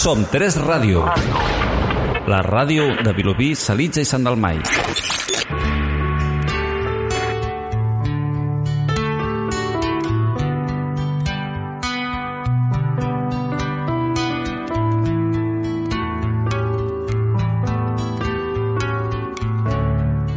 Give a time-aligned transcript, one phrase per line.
[0.00, 1.02] Som 3 Ràdio.
[2.32, 4.56] La ràdio de Vilobí, Salitja i Sant Dalmai.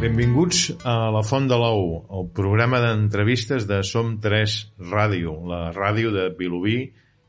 [0.04, 4.60] Benvinguts a La Font de l'Ou, el programa d'entrevistes de Som 3
[4.92, 6.82] Ràdio, la ràdio de Vilobí,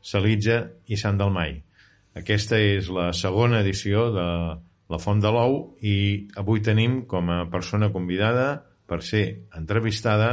[0.04, 1.62] Salitja i Sant Dalmai.
[2.16, 4.26] Aquesta és la segona edició de
[4.88, 5.96] La Font de l'Ou i
[6.40, 8.48] avui tenim com a persona convidada
[8.88, 9.24] per ser
[9.58, 10.30] entrevistada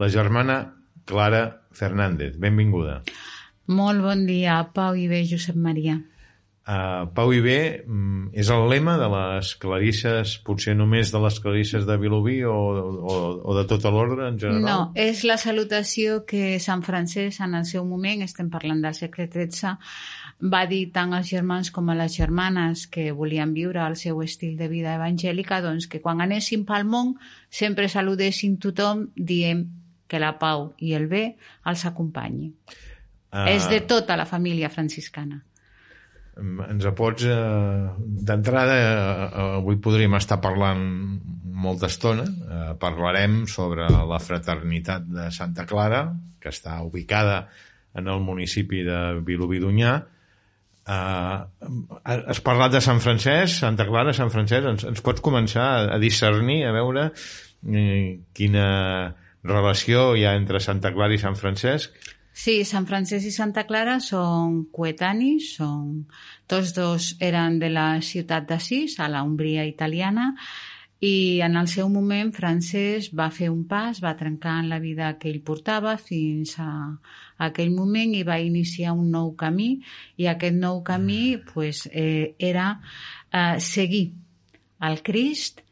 [0.00, 0.62] la germana
[1.06, 2.38] Clara Fernández.
[2.40, 3.02] Benvinguda.
[3.70, 6.00] Molt bon dia, Pau i bé, Josep Maria.
[6.62, 11.38] Uh, Pau i bé mm, és el lema de les clarisses, potser només de les
[11.42, 14.62] clarisses de Vilobí o, o, o de tota l'ordre en general?
[14.68, 19.26] No, és la salutació que Sant Francesc en el seu moment, estem parlant del segle
[19.26, 19.74] XIII,
[20.42, 24.56] va dir tant als germans com a les germanes que volien viure el seu estil
[24.58, 27.14] de vida evangèlica, doncs que quan anessin pel món
[27.48, 29.68] sempre saludessin tothom dient
[30.10, 31.24] que la pau i el bé
[31.70, 32.50] els acompanyi.
[33.32, 33.46] Uh...
[33.54, 35.38] És de tota la família franciscana.
[36.32, 37.88] Ens pots eh,
[38.28, 40.80] d'entrada eh, avui podríem estar parlant
[41.62, 42.24] molta estona.
[42.24, 46.06] Eh, parlarem sobre la fraternitat de Santa Clara
[46.40, 47.44] que està ubicada
[47.94, 49.92] en el municipi de Vilobí d'Unyà
[50.88, 51.38] eh,
[52.04, 56.62] has parlat de Sant Francesc Santa Clara, Sant Francesc ens, ens pots començar a discernir
[56.66, 58.66] a veure eh, quina
[59.42, 61.94] relació hi ha entre Santa Clara i Sant Francesc?
[62.32, 66.06] Sí, Sant Francesc i Santa Clara són coetanis, són...
[66.48, 70.32] tots dos eren de la ciutat d'Assís, a la Umbria italiana,
[71.02, 75.08] i en el seu moment Francesc va fer un pas, va trencar en la vida
[75.18, 76.68] que ell portava fins a
[77.42, 79.80] aquell moment i va iniciar un nou camí.
[80.22, 82.68] I aquest nou camí pues, eh, era
[83.32, 84.12] eh, seguir
[84.78, 85.64] el Crist,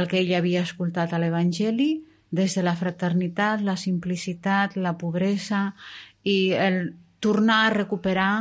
[0.00, 1.92] el que ell havia escoltat a l'Evangeli,
[2.32, 5.74] des de la fraternitat, la simplicitat, la pobresa
[6.24, 8.32] i el tornar a recuperar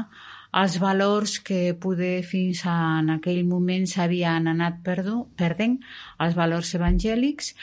[0.53, 5.79] els valors que poder fins a, en aquell moment s'havien anat perdu, perdent,
[6.21, 7.55] els valors evangèlics,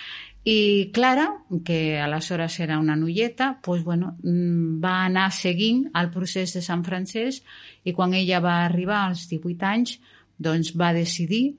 [0.42, 1.26] i Clara,
[1.64, 6.82] que aleshores era una noieta, pues, bueno, mm, va anar seguint el procés de Sant
[6.84, 7.44] Francesc
[7.84, 9.98] i quan ella va arribar als 18 anys
[10.38, 11.58] doncs va decidir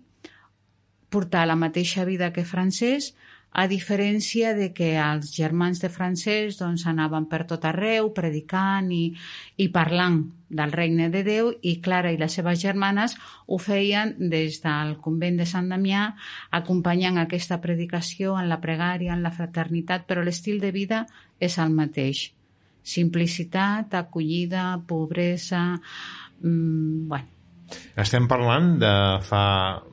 [1.09, 3.13] portar la mateixa vida que Francesc,
[3.51, 9.11] a diferència de que els germans de francès doncs, anaven per tot arreu predicant i,
[9.59, 13.17] i parlant del regne de Déu i Clara i les seves germanes
[13.47, 16.07] ho feien des del convent de Sant Damià
[16.61, 21.03] acompanyant aquesta predicació en la pregària, en la fraternitat, però l'estil de vida
[21.39, 22.29] és el mateix.
[22.81, 25.75] Simplicitat, acollida, pobresa...
[26.41, 27.27] Mmm, bueno,
[27.99, 28.95] estem parlant de
[29.27, 29.43] fa...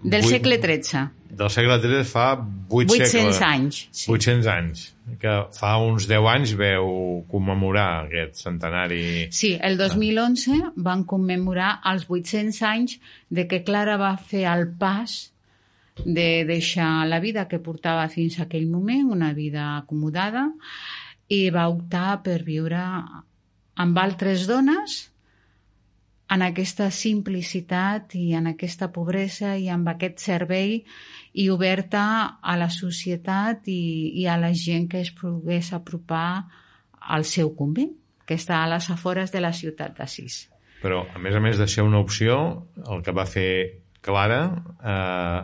[0.02, 1.17] Del 8, segle XIII.
[1.28, 3.40] Del segle XIII fa 8 800 segles.
[3.42, 3.80] anys.
[3.92, 4.10] Sí.
[4.10, 4.84] 800 anys.
[5.20, 9.28] Que fa uns 10 anys veu commemorar aquest centenari.
[9.32, 15.32] Sí, el 2011 van commemorar els 800 anys de que Clara va fer el pas
[16.04, 20.48] de deixar la vida que portava fins a aquell moment, una vida acomodada,
[21.28, 22.80] i va optar per viure
[23.78, 25.08] amb altres dones
[26.28, 30.82] en aquesta simplicitat i en aquesta pobresa i amb aquest servei
[31.34, 32.04] i oberta
[32.40, 33.80] a la societat i,
[34.22, 36.44] i a la gent que es pogués apropar
[36.98, 37.92] al seu convent,
[38.28, 40.46] que està a les afores de la ciutat d'Assís.
[40.82, 42.38] Però, a més a més de ser una opció,
[42.86, 43.50] el que va fer
[44.04, 44.42] Clara
[44.78, 45.40] eh,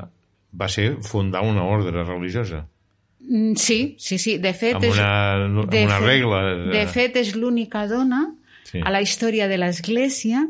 [0.55, 2.65] va ser fundar una ordre religiosa.
[3.25, 4.37] Mm, sí, sí, sí.
[4.39, 5.09] De fet, amb una,
[5.41, 6.43] és, amb una regla.
[6.71, 8.27] De fet, és l'única dona
[8.69, 8.83] sí.
[8.85, 10.45] a la història de l'Església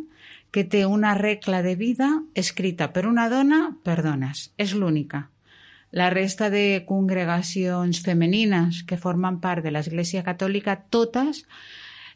[0.54, 4.52] que té una regla de vida escrita per una dona per dones.
[4.54, 5.28] És l'única.
[5.90, 11.42] La resta de congregacions femenines que formen part de l'Església Catòlica, totes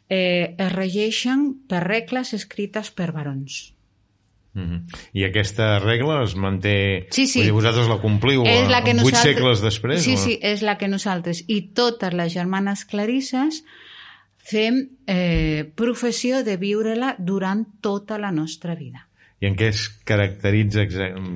[0.07, 3.73] eh, es regeixen per regles escrites per barons.
[4.53, 4.99] Mm -hmm.
[5.13, 7.07] I aquesta regla es manté...
[7.11, 7.43] Sí, sí.
[7.43, 9.35] Dir, vosaltres la compliu és la que vuit nosaltres...
[9.35, 10.01] segles després?
[10.01, 10.17] Sí, o?
[10.17, 11.43] sí, és la que nosaltres.
[11.47, 13.63] I totes les germanes clarisses
[14.49, 19.05] fem eh, professió de viure-la durant tota la nostra vida.
[19.39, 20.83] I en què es caracteritza?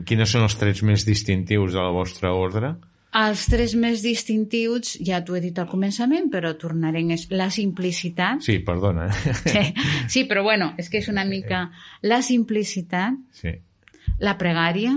[0.07, 2.73] Quines són els trets més distintius de la vostra ordre?
[3.13, 8.41] Els tres més distintius, ja t'ho he dit al començament, però tornarem, és la simplicitat.
[8.41, 9.05] Sí, perdona.
[9.13, 9.61] Sí,
[10.15, 11.67] sí, però bueno, és que és una mica
[12.01, 13.53] la simplicitat, sí.
[14.25, 14.95] la pregària,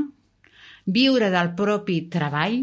[0.86, 2.62] viure del propi treball,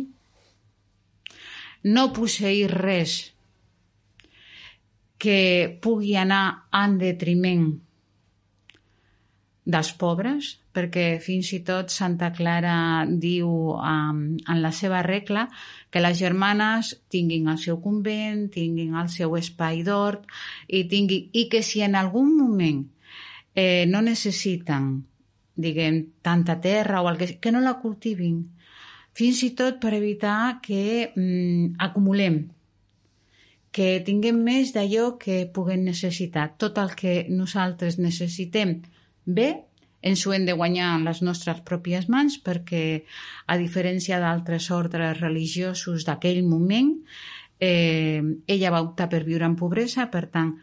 [1.94, 3.32] no posseir res
[5.24, 5.40] que
[5.84, 7.68] pugui anar en detriment
[9.64, 13.48] dels pobres, perquè fins i tot Santa Clara diu
[13.78, 15.46] um, en la seva regla
[15.94, 20.28] que les germanes tinguin el seu convent, tinguin el seu espai d'hort
[20.68, 22.84] i, tinguin, i que si en algun moment
[23.56, 24.92] eh, no necessiten
[25.56, 28.42] diguem, tanta terra o el que, que no la cultivin,
[29.14, 32.40] fins i tot per evitar que mm, acumulem,
[33.74, 36.52] que tinguem més d'allò que puguem necessitar.
[36.62, 38.78] Tot el que nosaltres necessitem
[39.25, 39.50] bé,
[40.04, 43.04] ens ho hem de guanyar en les nostres pròpies mans perquè,
[43.48, 46.92] a diferència d'altres ordres religiosos d'aquell moment,
[47.60, 50.54] eh, ella va optar per viure en pobresa, per tant,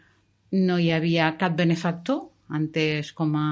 [0.51, 3.47] no hi havia cap benefactor, entès com a,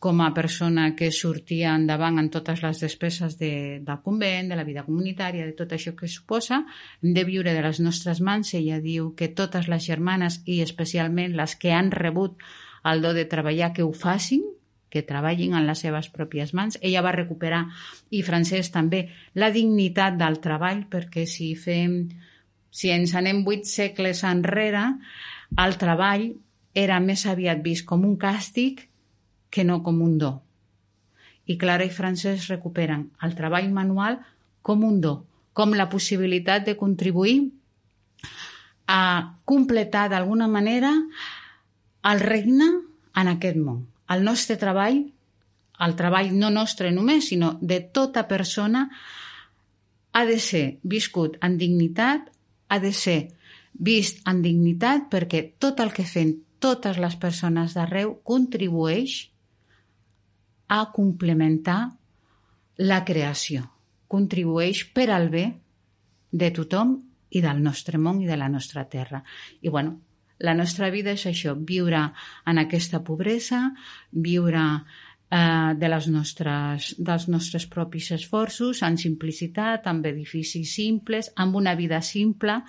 [0.00, 3.52] com a persona que sortia endavant en totes les despeses de,
[3.84, 6.62] del convent, de la vida comunitària, de tot això que suposa,
[7.04, 8.54] hem de viure de les nostres mans.
[8.56, 12.40] Ella diu que totes les germanes, i especialment les que han rebut
[12.88, 14.48] el do de treballar, que ho facin,
[14.88, 16.80] que treballin en les seves pròpies mans.
[16.80, 17.66] Ella va recuperar,
[18.08, 19.04] i Francesc també,
[19.36, 22.06] la dignitat del treball, perquè si fem
[22.70, 24.94] si ens anem vuit segles enrere,
[25.60, 26.30] el treball
[26.72, 28.86] era més aviat vist com un càstig
[29.50, 30.32] que no com un do.
[31.50, 34.20] I Clara i Francesc recuperen el treball manual
[34.62, 35.14] com un do,
[35.52, 37.50] com la possibilitat de contribuir
[38.86, 40.92] a completar d'alguna manera
[42.10, 42.68] el regne
[43.14, 43.86] en aquest món.
[44.10, 45.02] El nostre treball,
[45.80, 48.88] el treball no nostre només, sinó de tota persona,
[50.12, 52.30] ha de ser viscut en dignitat,
[52.68, 53.20] ha de ser
[53.72, 59.30] vist en dignitat perquè tot el que fem totes les persones d'arreu contribueix
[60.70, 61.80] a complementar
[62.86, 63.64] la creació.
[64.10, 65.44] Contribueix per al bé
[66.30, 66.94] de tothom
[67.34, 69.22] i del nostre món i de la nostra terra.
[69.62, 69.98] I bueno,
[70.40, 72.00] la nostra vida és això, viure
[72.48, 73.60] en aquesta pobresa,
[74.10, 74.62] viure
[75.30, 81.74] eh, de les nostres, dels nostres propis esforços, en simplicitat, amb edificis simples, amb una
[81.74, 82.60] vida simple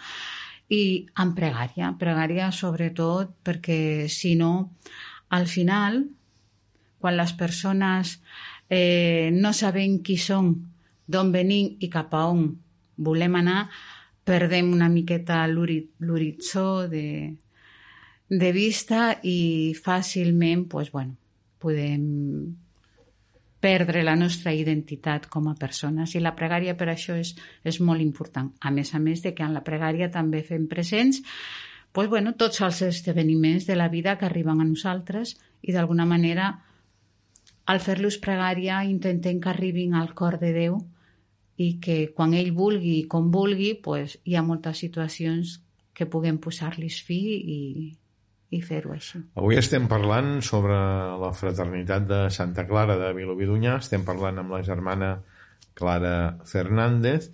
[0.71, 0.81] i
[1.21, 1.93] amb pregària.
[1.99, 4.53] Pregària sobretot perquè, si no,
[5.31, 6.03] al final
[7.01, 8.19] quan les persones
[8.69, 10.53] eh, no sabem qui som,
[11.11, 12.45] d'on venim i cap a on
[13.01, 13.65] volem anar,
[14.23, 17.33] perdem una miqueta l'horitzó de,
[18.29, 21.17] de vista i fàcilment pues, bueno,
[21.59, 22.05] podem
[23.61, 26.15] perdre la nostra identitat com a persones.
[26.15, 28.49] I la pregària per això és, és molt important.
[28.61, 31.21] A més a més de que en la pregària també fem presents
[31.91, 36.55] pues, bueno, tots els esdeveniments de la vida que arriben a nosaltres i d'alguna manera
[37.71, 40.77] al fer-los pregària intentem que arribin al cor de Déu
[41.61, 45.59] i que quan ell vulgui i com vulgui pues, hi ha moltes situacions
[45.95, 47.59] que puguem posar-los fi i,
[48.51, 49.21] i fer-ho així.
[49.39, 50.75] Avui estem parlant sobre
[51.21, 55.13] la fraternitat de Santa Clara de Vilobí d'Unyà, estem parlant amb la germana
[55.77, 56.15] Clara
[56.49, 57.29] Fernández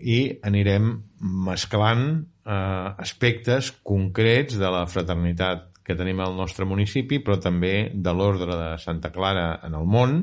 [0.00, 7.36] i anirem mesclant eh, aspectes concrets de la fraternitat que tenim al nostre municipi, però
[7.40, 10.22] també de l'ordre de Santa Clara en el món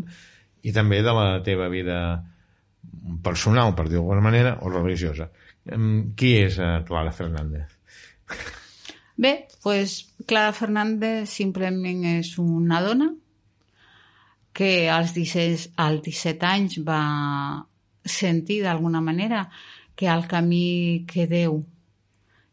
[0.66, 2.00] i també de la teva vida
[3.24, 5.30] personal, per dir-ho d'alguna manera, o religiosa.
[6.18, 7.78] Qui és eh, Clara Fernández?
[9.22, 13.12] Bé, pues Clara Fernández simplement és una dona
[14.58, 17.02] que als 17, als 17 anys va
[18.04, 19.46] sentir d'alguna manera
[19.96, 21.62] que el camí que Déu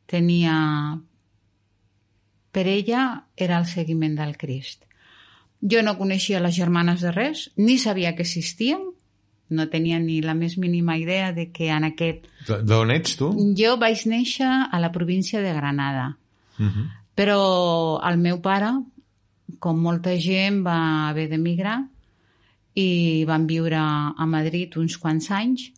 [0.06, 0.98] tenia
[2.52, 4.84] per ella era el seguiment del Crist.
[5.60, 8.84] Jo no coneixia les germanes de res, ni sabia que existien,
[9.48, 12.28] no tenia ni la més mínima idea de que en aquest...
[12.46, 13.30] D'on ets tu?
[13.58, 16.16] Jo vaig néixer a la província de Granada,
[16.58, 16.70] uh mhm.
[16.70, 16.86] -huh.
[17.14, 18.72] però el meu pare,
[19.58, 21.88] com molta gent, va haver d'emigrar
[22.74, 25.72] i van viure a Madrid uns quants anys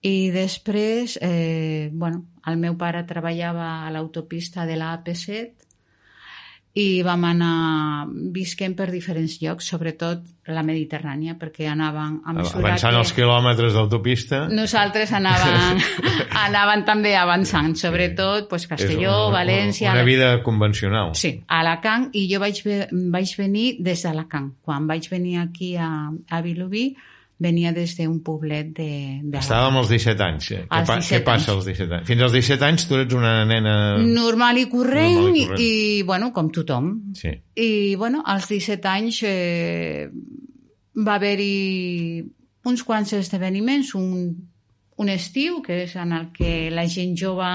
[0.00, 5.69] i després, eh, bueno, el meu pare treballava a l'autopista de la AP7
[6.78, 10.22] i vam anar visquent per diferents llocs, sobretot
[10.54, 13.00] la Mediterrània, perquè anàvem a Avançant que...
[13.00, 14.44] els quilòmetres d'autopista.
[14.54, 15.82] Nosaltres anàvem,
[16.46, 19.90] anàvem també avançant, sobretot pues, Castelló, una, València...
[19.96, 21.14] Una vida convencional.
[21.18, 24.52] Sí, a Alacant, i jo vaig, vaig venir des d'Alacant.
[24.62, 25.90] Quan vaig venir aquí a,
[26.30, 26.92] a Vilobí,
[27.40, 28.90] venia des d'un poblet de...
[29.24, 30.50] de Estàvem als 17 anys.
[30.52, 30.60] Eh?
[30.66, 32.08] Què, pa 17 què passa als 17 anys?
[32.10, 33.74] Fins als 17 anys tu ets una nena...
[34.04, 35.64] Normal i corrent, Normal i, corrent.
[35.64, 36.92] i, bueno, com tothom.
[37.16, 37.32] Sí.
[37.56, 37.70] I,
[38.00, 40.06] bueno, als 17 anys eh,
[41.00, 42.22] va haver-hi
[42.68, 44.30] uns quants esdeveniments, un,
[45.00, 47.54] un estiu, que és en el que la gent jove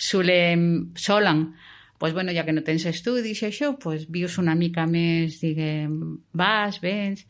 [0.00, 1.50] solem, solen
[1.98, 5.98] pues, bueno, ja que no tens estudis i això, pues, vius una mica més, diguem,
[6.32, 7.26] vas, vens...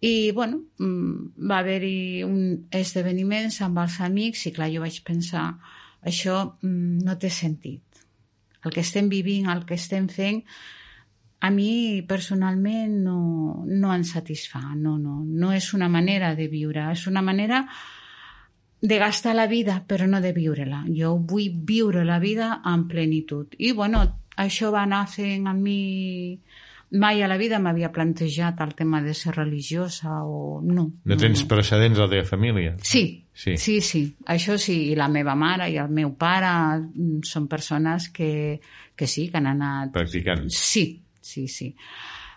[0.00, 5.46] I, bueno, mm, va haver-hi un esdeveniments amb els amics i, clar, jo vaig pensar
[6.04, 8.02] això mm, no té sentit.
[8.64, 10.42] El que estem vivint, el que estem fent,
[11.40, 13.18] a mi personalment no,
[13.66, 14.62] no em satisfà.
[14.74, 17.64] No, no, no és una manera de viure, és una manera
[18.80, 20.84] de gastar la vida, però no de viure-la.
[20.92, 23.54] Jo vull viure la vida en plenitud.
[23.58, 24.02] I, bueno,
[24.36, 26.36] això va anar fent a mi
[26.90, 30.86] mai a la vida m'havia plantejat el tema de ser religiosa o no.
[31.04, 31.48] No tens no.
[31.50, 32.76] precedents a la teva família?
[32.82, 34.04] Sí, sí, sí, sí.
[34.26, 38.60] Això sí, i la meva mare i el meu pare mm, són persones que,
[38.94, 39.90] que sí, que han anat...
[39.96, 40.46] Practicant.
[40.50, 40.86] Sí,
[41.20, 41.72] sí, sí.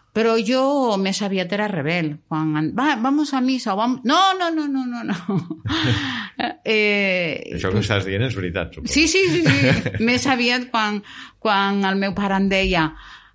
[0.09, 2.15] Però jo més aviat era rebel.
[2.27, 4.01] Quan, va, vamos a missa, o vamos...
[4.09, 5.61] No, no, no, no, no, no.
[6.65, 8.91] eh, Això que estàs dient és veritat, suposo.
[8.91, 9.93] Sí, sí, sí, sí.
[10.09, 11.03] més aviat quan,
[11.37, 12.89] quan el meu pare em deia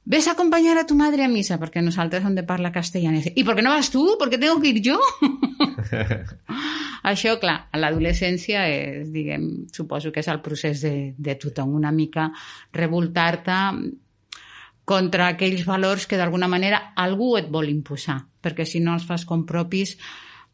[0.04, 3.12] ves a acompañar a tu madre a misa, perquè nosaltres hem de parlar castellà.
[3.14, 4.04] I per què no vas tu?
[4.20, 4.98] Per què tengo que ir jo?
[7.10, 11.92] Això, clar, a l'adolescència és, diguem, suposo que és el procés de, de tothom, una
[11.92, 12.30] mica
[12.72, 13.58] revoltar-te
[14.84, 19.24] contra aquells valors que d'alguna manera algú et vol imposar, perquè si no els fas
[19.24, 19.96] com propis,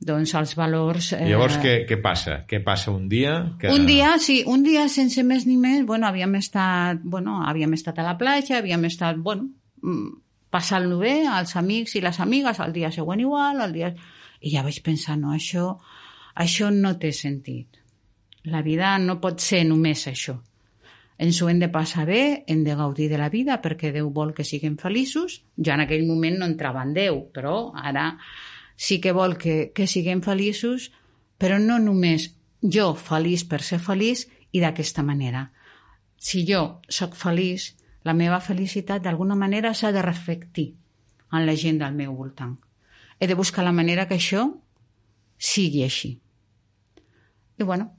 [0.00, 1.12] doncs els valors...
[1.12, 1.26] Eh...
[1.28, 2.40] Llavors, què, què passa?
[2.48, 3.34] Què passa un dia?
[3.60, 3.68] Que...
[3.74, 8.00] Un dia, sí, un dia sense més ni més, bueno, havíem estat, bueno, havíem estat
[8.00, 9.50] a la platja, havíem estat, bueno,
[9.84, 10.08] mm,
[10.50, 13.94] passant-lo bé, els amics i les amigues, el dia següent igual, el dia...
[14.40, 15.74] I ja vaig pensar, no, això,
[16.40, 17.76] això no té sentit.
[18.48, 20.38] La vida no pot ser només això.
[21.20, 24.32] Ens ho hem de passar bé, hem de gaudir de la vida perquè Déu vol
[24.32, 25.42] que siguem feliços.
[25.60, 28.14] Jo en aquell moment no entrava en Déu, però ara
[28.80, 30.88] sí que vol que, que siguem feliços,
[31.36, 32.30] però no només
[32.64, 34.24] jo feliç per ser feliç
[34.56, 35.50] i d'aquesta manera.
[36.16, 37.74] Si jo sóc feliç,
[38.08, 40.70] la meva felicitat d'alguna manera s'ha de reflectir
[41.32, 42.56] en la gent del meu voltant.
[43.20, 44.46] He de buscar la manera que això
[45.36, 46.14] sigui així.
[47.60, 47.90] I bueno,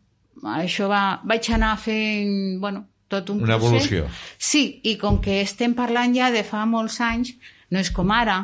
[0.57, 3.85] això va, vaig anar fent, bueno, tot un Una procés.
[3.85, 4.07] evolució.
[4.37, 7.35] Sí, i com que estem parlant ja de fa molts anys,
[7.69, 8.39] no és com ara,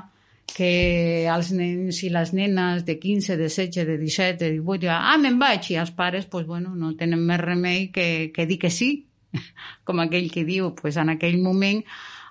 [0.47, 4.95] que els nens i les nenes de 15, de 16, de 17, de 18, diuen,
[4.95, 8.57] ah, me'n vaig, i els pares, pues, bueno, no tenen més remei que, que dir
[8.61, 8.91] que sí,
[9.87, 11.83] com aquell que diu, pues, en aquell moment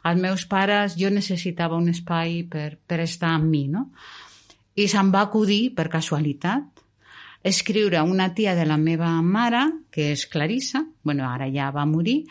[0.06, 3.90] els meus pares, jo necessitava un espai per, per estar amb mi, no?
[4.76, 6.82] I se'm va acudir, per casualitat,
[7.46, 12.22] escriure una tia de la meva mare, que és Clarissa, bueno, ara ja va morir,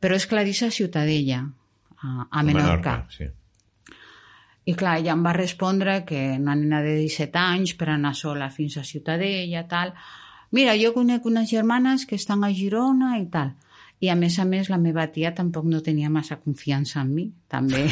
[0.00, 1.42] però és Clarissa Ciutadella,
[1.96, 3.00] a, a Menorca.
[3.00, 3.30] Menorca sí
[4.66, 8.48] i clar, ella em va respondre que una nena de 17 anys per anar sola
[8.50, 9.92] fins a Ciutadella, tal.
[10.50, 13.54] Mira, jo conec unes germanes que estan a Girona i tal.
[14.02, 17.28] I a més a més la meva tia tampoc no tenia massa confiança en mi,
[17.48, 17.86] també.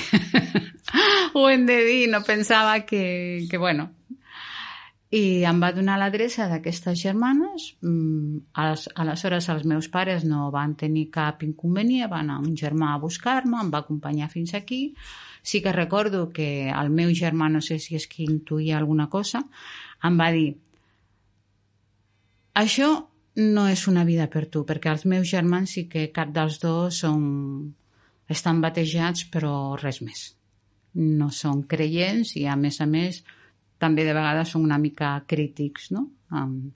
[1.38, 3.92] Ho hem de dir, no pensava que, que bueno...
[5.14, 7.68] I em va donar l'adreça d'aquestes germanes.
[7.84, 13.02] Mm, aleshores els meus pares no van tenir cap inconvenient, van anar un germà a
[13.02, 14.88] buscar-me, em va acompanyar fins aquí
[15.44, 19.42] Sí que recordo que el meu germà, no sé si és que intuïa alguna cosa,
[20.08, 20.54] em va dir
[22.60, 22.88] això
[23.36, 27.02] no és una vida per tu, perquè els meus germans sí que cap dels dos
[27.04, 27.26] són,
[28.32, 29.52] estan batejats, però
[29.82, 30.24] res més.
[30.96, 33.20] No són creients i, a més a més,
[33.78, 36.06] també de vegades són una mica crítics, no?
[36.34, 36.72] Amb,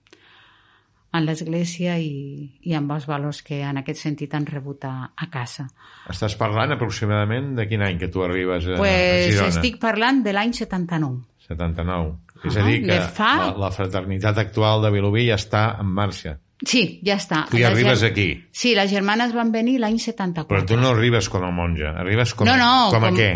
[1.08, 5.28] en l'Església i, i amb els valors que en aquest sentit han rebut a, a
[5.32, 5.64] casa.
[6.12, 9.54] Estàs parlant aproximadament de quin any que tu arribes a, pues a Girona?
[9.54, 11.24] Estic parlant de l'any 79.
[11.48, 12.16] 79.
[12.38, 13.30] Uh És a dir, que fa...
[13.40, 16.36] la, la fraternitat actual de Vilobí ja està en marxa.
[16.58, 17.44] Sí, ja està.
[17.50, 18.10] Tu ja arribes ger...
[18.12, 18.28] aquí.
[18.54, 20.50] Sí, les germanes van venir l'any 74.
[20.50, 23.30] Però tu no arribes com a monja, arribes com, no, no, com, com a què?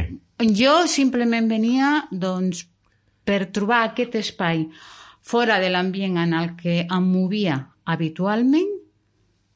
[0.58, 2.64] Jo simplement venia doncs,
[3.24, 4.66] per trobar aquest espai
[5.22, 8.70] fora de l'ambient en el que em movia habitualment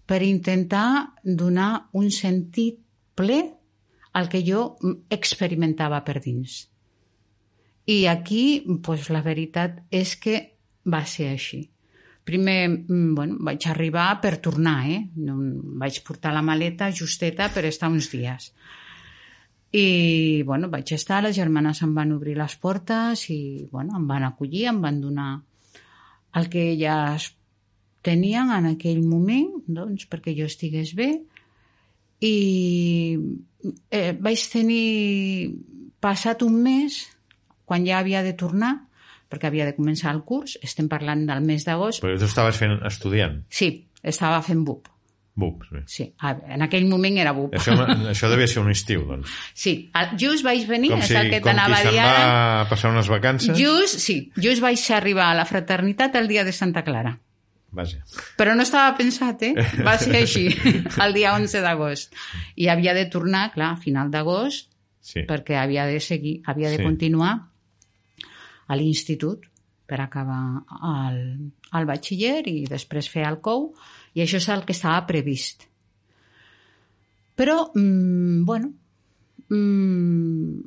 [0.07, 2.79] per intentar donar un sentit
[3.19, 3.41] ple
[4.17, 4.77] al que jo
[5.13, 6.67] experimentava per dins.
[7.87, 10.39] I aquí, pues, la veritat és que
[10.87, 11.67] va ser així.
[12.27, 15.03] Primer, mm, bueno, vaig arribar per tornar, eh?
[15.15, 18.53] Vaig portar la maleta justeta per estar uns dies.
[19.77, 24.25] I, bueno, vaig estar, les germanes em van obrir les portes i, bueno, em van
[24.25, 25.31] acollir, em van donar
[26.37, 27.31] el que elles
[28.07, 31.11] tenien en aquell moment doncs, perquè jo estigués bé
[32.25, 32.35] i
[33.91, 35.53] eh, vaig tenir
[36.01, 37.03] passat un mes
[37.67, 38.77] quan ja havia de tornar
[39.27, 41.99] perquè havia de començar el curs, estem parlant del mes d'agost.
[42.05, 43.41] Però tu estaves fent estudiant?
[43.51, 43.73] Sí,
[44.07, 44.87] estava fent BUP.
[45.37, 45.81] Bup, sí.
[45.87, 47.53] Sí, a- en aquell moment era BUP.
[47.59, 47.75] Això,
[48.13, 49.29] això devia ser un estiu, doncs.
[49.53, 51.93] Sí, a- just vaig venir, Com, és si, el que com t'anava qui a se'n
[51.93, 53.53] dir va a passar unes vacances.
[53.59, 57.19] Just, sí, just vaig arribar a la fraternitat el dia de Santa Clara.
[57.77, 57.99] Vaja.
[58.39, 59.53] Però no estava pensat, eh?
[59.85, 60.47] Va ser així,
[61.05, 62.15] el dia 11 d'agost.
[62.57, 64.71] I havia de tornar, clar, a final d'agost,
[65.07, 65.21] Sí.
[65.29, 66.83] perquè havia de seguir, havia de Sí.
[66.83, 67.35] continuar
[68.67, 69.45] a l'institut
[69.87, 71.21] per acabar el,
[71.79, 73.69] el batxiller i després fer el COU,
[74.17, 75.67] i això és el que estava previst.
[77.37, 78.73] Però, mm, bueno,
[79.53, 80.61] mm,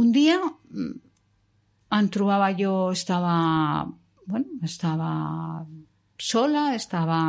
[0.00, 0.92] un dia mm,
[1.98, 3.86] em trobava jo, estava,
[4.24, 5.66] bueno, estava
[6.16, 7.20] sola, estava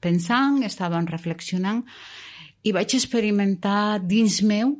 [0.00, 1.84] pensant, estava reflexionant
[2.64, 4.78] i vaig experimentar dins meu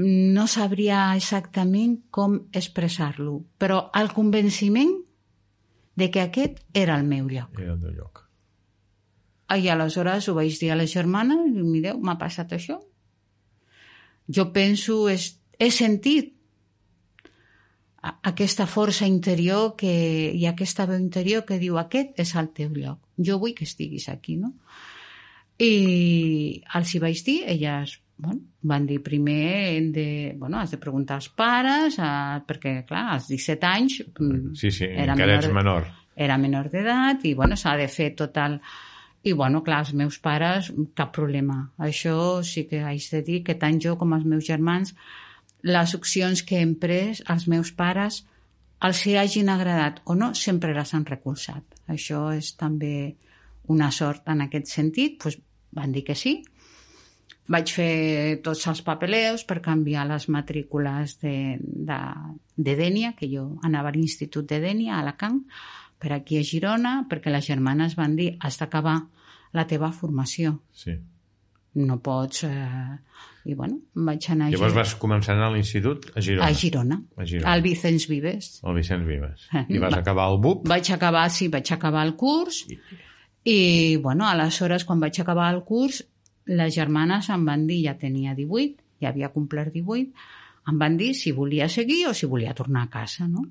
[0.00, 4.94] no sabria exactament com expressar-lo, però el convenciment
[5.96, 7.58] de que aquest era el meu lloc.
[7.58, 8.24] Era el teu lloc.
[9.50, 12.78] I aleshores ho vaig dir a les germanes i mireu, m'ha passat això.
[14.30, 16.36] Jo penso, és, he sentit
[18.00, 19.90] aquesta força interior que,
[20.32, 23.02] i aquesta veu interior que diu aquest és el teu lloc.
[23.18, 24.54] Jo vull que estiguis aquí, no?
[25.60, 30.06] I els hi vaig dir, elles bueno, van dir primer hem de,
[30.38, 32.10] bueno, has de preguntar als pares a,
[32.46, 35.88] perquè clar, als 17 anys mm, Sí, sí, Era encara menor ets menor.
[36.16, 38.60] era menor d'edat i bueno, s'ha de fer tot el...
[39.22, 41.58] I bueno, clar, els meus pares, cap problema.
[41.76, 44.94] Això sí que haig de dir que tant jo com els meus germans,
[45.68, 48.22] les opcions que hem pres, els meus pares,
[48.80, 51.64] els hi hagin agradat o no, sempre les han recolzat.
[51.92, 52.94] Això és també
[53.68, 55.18] una sort en aquest sentit.
[55.20, 55.36] Pues
[55.76, 56.38] van dir que sí.
[57.50, 62.00] Vaig fer tots els papeleus per canviar les matrícules de, de,
[62.56, 65.40] de Dènia, que jo anava a l'Institut de Dènia, a Alacant,
[66.00, 69.00] per aquí a Girona, perquè les germanes van dir has d'acabar
[69.52, 70.60] la teva formació.
[70.72, 70.94] Sí.
[71.74, 72.44] No pots...
[72.46, 72.98] Eh...
[73.48, 76.44] I bueno, vaig anar a Llavors vas començar a anar a l'institut a Girona.
[76.50, 77.52] A Girona, A Girona.
[77.54, 78.48] al Vicenç Vives.
[78.68, 79.46] El Vicenç Vives.
[79.56, 80.00] Eh, I vas va.
[80.04, 80.66] acabar el BUP.
[80.68, 86.02] Vaig acabar, sí, vaig acabar el curs i, bueno, aleshores, quan vaig acabar el curs,
[86.50, 90.28] les germanes em van dir, ja tenia 18, ja havia complert 18,
[90.70, 93.46] em van dir si volia seguir o si volia tornar a casa, no?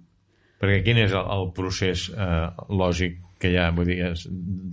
[0.59, 3.69] Perquè quin és el, el procés eh, lògic que hi ha?
[3.71, 4.25] Vull dir, es,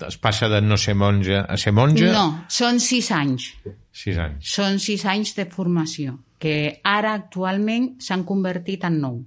[0.09, 2.11] es passa de no ser monja a ser monja?
[2.11, 3.53] No, són sis anys.
[3.95, 4.51] Sis anys.
[4.57, 9.21] Són sis anys de formació, que ara actualment s'han convertit en nou.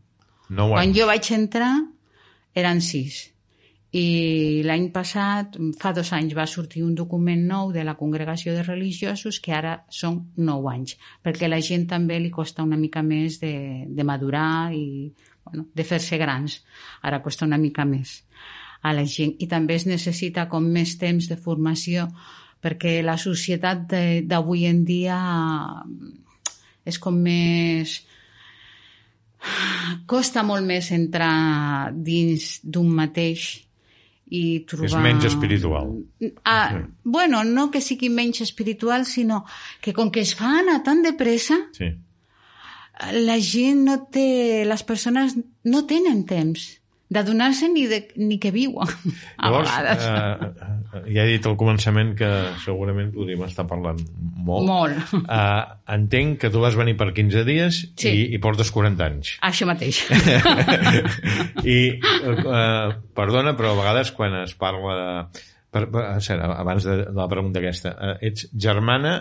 [0.49, 0.97] Nou Quan anys.
[0.99, 1.71] jo vaig entrar
[2.59, 3.29] eren sis.
[3.91, 8.61] I l'any passat, fa dos anys, va sortir un document nou de la Congregació de
[8.61, 10.93] Religiosos que ara són nou anys,
[11.25, 15.09] perquè la gent també li costa una mica més de, de madurar i
[15.43, 16.59] bueno, de fer-se grans.
[17.01, 18.19] Ara costa una mica més
[18.85, 19.33] a la gent.
[19.41, 22.05] I també es necessita com més temps de formació
[22.61, 23.89] perquè la societat
[24.27, 25.17] d'avui en dia
[26.85, 28.03] és com més
[30.05, 33.68] costa molt més entrar dins d'un mateix
[34.29, 34.87] i trobar...
[34.89, 35.91] És menys espiritual.
[36.45, 39.43] Ah, bueno, no que sigui menys espiritual, sinó
[39.81, 41.91] que com que es fa anar tan de pressa, Sí.
[43.13, 44.65] la gent no té...
[44.67, 46.78] Les persones no tenen temps
[47.09, 50.03] d'adonar-se ni, de, ni que viuen, a Llavors, vegades.
[50.05, 50.49] eh,
[50.99, 52.29] eh, ja he dit al començament que
[52.63, 53.97] segurament podríem estar parlant
[54.45, 54.67] molt.
[54.69, 55.13] Molt.
[55.23, 55.63] Eh,
[55.95, 58.09] entenc que tu vas venir per 15 dies Sí.
[58.13, 59.33] i, i portes 40 anys.
[59.41, 60.03] Això mateix.
[61.65, 65.29] I, eh, perdona, però a vegades quan es parla...
[65.69, 69.11] Per, per, a veure, abans de, de la pregunta aquesta, eh, ets germana,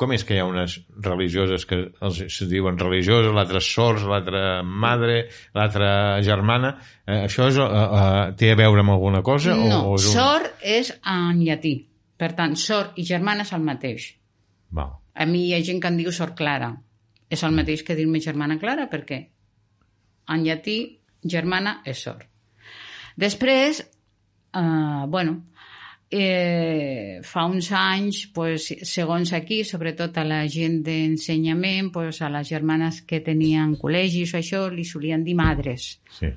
[0.00, 4.62] com és que hi ha unes religioses que els, es diuen religioses, l'altra sors, l'altra
[4.64, 5.90] madre, l'altra
[6.24, 6.72] germana?
[7.04, 9.52] Eh, això és, eh, eh, té a veure amb alguna cosa?
[9.58, 10.16] No, o, o és un...
[10.16, 11.74] sor és en llatí.
[12.20, 14.08] Per tant, sor i germana és el mateix.
[14.80, 14.96] Val.
[15.20, 16.72] A mi hi ha gent que em diu sort Clara.
[17.30, 19.20] És el mateix que dir-me germana Clara, perquè
[20.32, 20.80] en llatí
[21.28, 22.24] germana és sort.
[23.20, 23.84] Després,
[24.56, 25.42] eh, bueno,
[26.10, 32.50] eh, fa uns anys, pues, segons aquí, sobretot a la gent d'ensenyament, pues, a les
[32.50, 36.00] germanes que tenien col·legis o això, li solien dir madres.
[36.18, 36.32] Sí.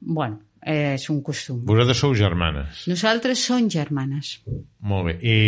[0.00, 1.62] Bueno, eh, és un costum.
[1.64, 2.84] Vosaltres sou germanes.
[2.90, 4.40] Nosaltres som germanes.
[4.80, 5.16] Molt bé.
[5.22, 5.38] I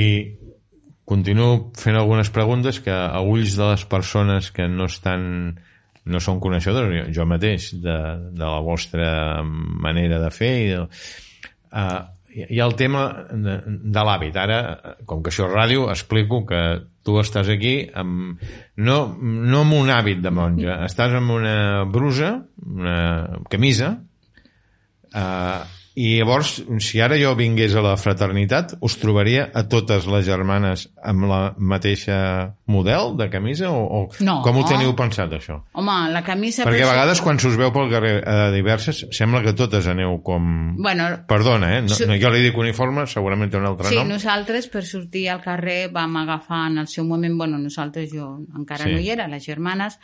[1.05, 5.59] continuo fent algunes preguntes que a ulls de les persones que no estan
[6.05, 7.99] no són coneixedors, jo, jo mateix, de,
[8.37, 10.83] de la vostra manera de fer i de,
[11.73, 12.03] uh,
[12.35, 14.37] hi ha el tema de, de l'hàbit.
[14.41, 14.59] Ara,
[15.07, 16.61] com que això és ràdio, explico que
[17.05, 18.43] tu estàs aquí amb,
[18.81, 21.57] no, no amb un hàbit de monja, estàs amb una
[21.91, 22.99] brusa, una
[23.53, 23.95] camisa,
[25.15, 30.25] uh, I llavors, si ara jo vingués a la fraternitat, us trobaria a totes les
[30.27, 32.17] germanes amb la mateixa
[32.67, 33.71] model de camisa?
[33.71, 34.41] O, o No.
[34.43, 35.61] com ho teniu pensat, això?
[35.79, 36.65] Home, la camisa...
[36.67, 40.75] Perquè a vegades quan s'us veu pel carrer a diverses, sembla que totes aneu com...
[40.83, 41.83] Bueno, Perdona, eh?
[41.87, 44.11] No, no, jo li dic uniforme, segurament té un altre Sí, nom.
[44.17, 48.85] nosaltres per sortir al carrer vam agafar en el seu moment, bueno, nosaltres jo encara
[48.89, 48.93] Sí.
[48.93, 50.01] no hi era, les germanes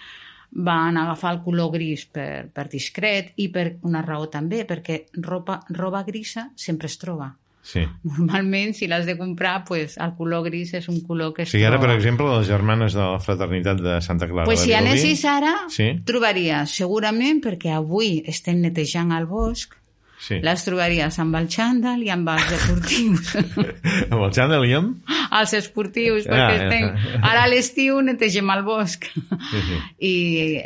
[0.53, 5.61] van agafar el color gris per, per discret i per una raó també, perquè roba,
[5.71, 7.31] roba grisa sempre es troba.
[7.63, 7.83] Sí.
[8.03, 11.77] Normalment, si l'has de comprar, pues, el color gris és un color que es ara,
[11.77, 11.87] troba.
[11.87, 15.53] per exemple, les germanes de la fraternitat de Santa Clara pues de si anessis ara,
[15.69, 15.91] Sí.
[16.09, 19.77] trobaries segurament, perquè avui estem netejant el bosc,
[20.21, 20.37] Sí.
[20.45, 23.31] les trobaries amb el xandall i amb els esportius.
[24.13, 24.99] Amb el xandall i amb...
[25.41, 27.19] els esportius, Ah, perquè ja estem...
[27.25, 29.07] Ara a l'estiu netegem el bosc.
[29.09, 29.79] Sí, sí.
[30.11, 30.13] I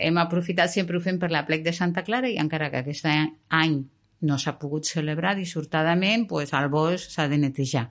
[0.09, 3.07] hem aprofitat, sempre ho fem per la plec de Santa Clara i encara que aquest
[3.07, 3.79] any
[4.25, 7.87] no s'ha pogut celebrar dissortadament, pues, el bosc s'ha de netejar.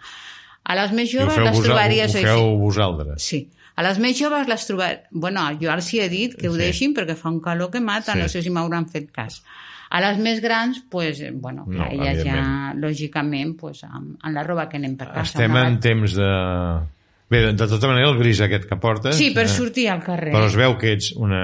[0.64, 3.22] A les més ho joves les trobaries ho feu vosaltres.
[3.24, 3.46] Sí.
[3.76, 4.92] A les més joves les trobar...
[5.12, 6.60] Bueno, jo els hi he dit que ho Sí.
[6.62, 8.20] deixin perquè fa un calor que mata, Sí.
[8.20, 9.42] no sé si m'hauran fet cas.
[9.94, 14.34] A les més grans, pues, eh, bueno, No, no, elles ja, lògicament, pues, amb, amb
[14.34, 15.28] la roba que anem per casa.
[15.38, 16.30] Estem en temps de...
[17.30, 19.16] Bé, de, de tota manera, el gris aquest que portes...
[19.18, 20.34] Sí, per eh, sortir al carrer.
[20.34, 21.44] Però es veu que ets una,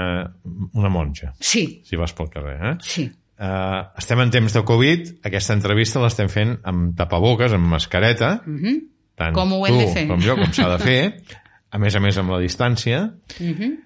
[0.74, 2.76] una monja, Sí, si vas pel carrer, eh?
[2.82, 3.08] sí.
[3.40, 8.82] Uh, estem en temps de Covid, aquesta entrevista l'estem fent amb tapaboques, amb mascareta, Mhm.
[9.16, 10.08] tant Com ho hem tu de fer.
[10.10, 11.00] com jo, com s'ha de fer,
[11.72, 13.06] a més a més amb la distància,
[13.40, 13.78] Mhm.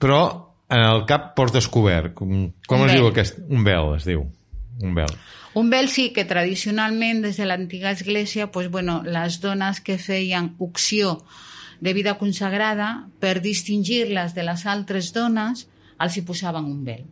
[0.00, 0.22] però
[0.74, 2.14] en el cap portes cobert.
[2.18, 3.38] Com, com es diu aquest?
[3.46, 4.26] Un vel, es diu.
[4.82, 5.12] Un vel.
[5.54, 10.54] Un vel sí que tradicionalment des de l'antiga església pues, bueno, les dones que feien
[10.58, 11.20] opció
[11.80, 15.68] de vida consagrada per distingir-les de les altres dones
[16.00, 17.04] els hi posaven un vel.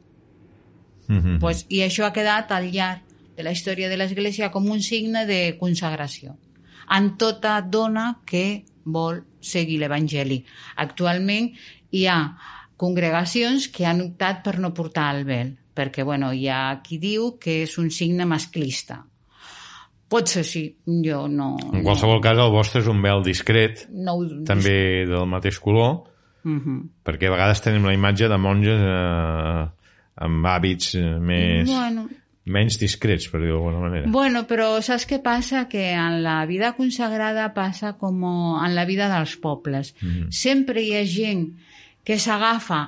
[1.07, 1.39] Mm -hmm.
[1.39, 3.03] Pues, I això ha quedat al llarg
[3.37, 6.37] de la història de l'Església com un signe de consagració
[6.91, 10.45] en tota dona que vol seguir l'Evangeli.
[10.77, 11.53] Actualment
[11.91, 12.37] hi ha
[12.77, 17.37] congregacions que han optat per no portar el vel, perquè bueno, hi ha qui diu
[17.41, 19.03] que és un signe masclista.
[20.13, 21.55] Pot ser sí, jo no...
[21.73, 26.03] En qualsevol cas, el vostre és un vel discret, no, no també del mateix color,
[26.45, 27.05] Mhm.
[27.07, 29.67] perquè a vegades tenim la imatge de monges eh,
[30.27, 31.71] amb hàbits eh, més...
[31.71, 32.09] Bueno,
[32.45, 34.09] menys discrets, per dir-ho d'alguna manera.
[34.11, 35.69] Bueno, però saps què passa?
[35.71, 39.95] Que en la vida consagrada passa com en la vida dels pobles.
[40.01, 40.33] Mhm.
[40.35, 41.53] Sempre hi ha gent
[42.05, 42.81] que s'agafa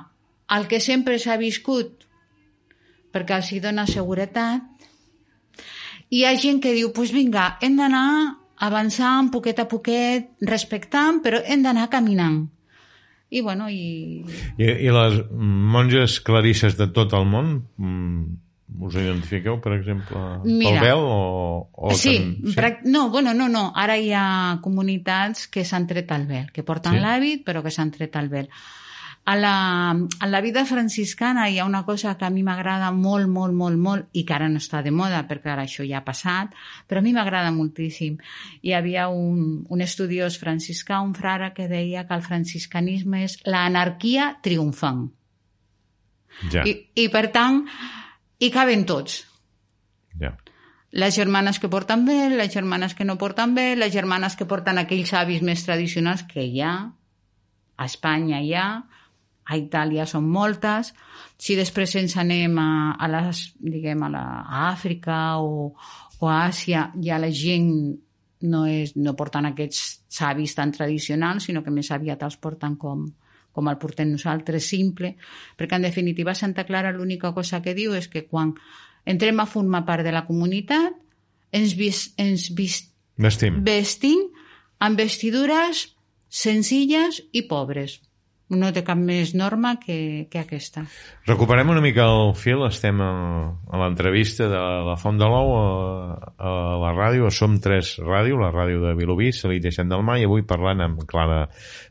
[0.55, 2.03] el que sempre s'ha viscut
[3.15, 4.61] perquè els hi dona seguretat
[6.09, 8.07] i hi ha gent que diu, doncs pues vinga, hem d'anar
[8.65, 12.45] avançant poquet a poquet, respectant, però hem d'anar caminant.
[13.33, 14.21] I bueno, i...
[14.61, 20.77] I, I les monges clarisses de tot el món, mm, us identifiqueu, per exemple, Mira.
[20.77, 21.17] pel vel o...
[21.73, 23.65] o sí, tam- prac- no, bueno, no, no.
[23.75, 27.03] Ara hi ha comunitats que s'han tret el vel, que porten Sí?
[27.03, 28.47] l'hàbit però que s'han tret el vel.
[29.25, 33.25] A la, a la vida franciscana hi ha una cosa que a mi m'agrada molt,
[33.25, 36.05] molt, molt, molt, i que ara no està de moda, perquè ara això ja ha
[36.05, 36.53] passat,
[36.85, 38.19] però a mi m'agrada moltíssim.
[38.61, 44.35] Hi havia un, un estudiós franciscà, un frare, que deia que el franciscanisme és l'anarquia
[44.45, 45.07] triomfant.
[46.51, 47.63] Ja, I, I, per tant,
[48.37, 49.23] hi caben tots.
[50.21, 50.35] ja.
[50.95, 54.77] Les germanes que porten bé, les germanes que no porten bé, les germanes que porten
[54.79, 56.75] aquells hàbits més tradicionals que hi ha,
[57.75, 58.67] a Espanya hi ha,
[59.45, 60.93] a Itàlia són moltes.
[61.37, 65.75] Si després ens anem a, a les, diguem, a, la, a Àfrica o,
[66.19, 67.69] o a Àsia, ja la gent
[68.45, 73.05] no, és, no porten aquests hàbits tan tradicionals, sinó que més aviat els porten com,
[73.55, 75.15] com el portem nosaltres, simple,
[75.57, 78.53] perquè en definitiva Santa Clara l'única cosa que diu és que quan
[79.05, 80.97] entrem a formar part de la comunitat
[81.55, 82.81] ens, vis, ens vis,
[83.15, 83.61] Vestim.
[83.63, 84.25] vestim
[84.83, 85.85] amb vestidures
[86.27, 88.01] senzilles i pobres.
[88.53, 90.83] No té cap més norma que, que aquesta.
[91.25, 93.09] Recuperem una mica el fil, estem a,
[93.49, 95.63] a l'entrevista de la Font de l'Ou a,
[96.37, 96.51] a
[96.83, 100.19] la ràdio, a Som 3 Ràdio, la ràdio de Vilobí, Salit i Sant del Mar,
[100.21, 101.47] i avui parlant amb Clara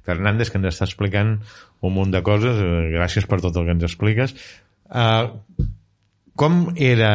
[0.07, 1.41] Fernández, que ens està explicant
[1.83, 4.39] un munt de coses, eh, gràcies per tot el que ens expliques.
[4.85, 5.35] Uh,
[6.39, 7.15] com era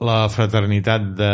[0.00, 1.32] la fraternitat de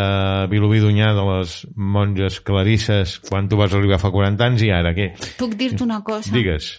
[0.50, 4.94] Vilobí d'Unyà de les monges clarisses quan tu vas arribar fa 40 anys i ara
[4.96, 5.12] què?
[5.38, 6.34] Puc dir-te una cosa?
[6.34, 6.72] Digues,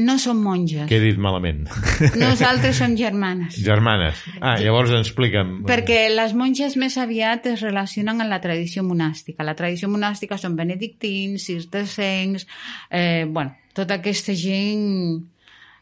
[0.00, 0.86] No som monges.
[0.88, 1.66] què he dit malament?
[2.22, 3.58] Nosaltres som germanes.
[3.60, 4.22] Germanes.
[4.40, 5.66] Ah, llavors explica'm.
[5.68, 9.44] Perquè les monges més aviat es relacionen amb la tradició monàstica.
[9.44, 12.48] La tradició monàstica són benedictins, cistercencs,
[12.88, 15.20] eh, bueno, tota aquesta gent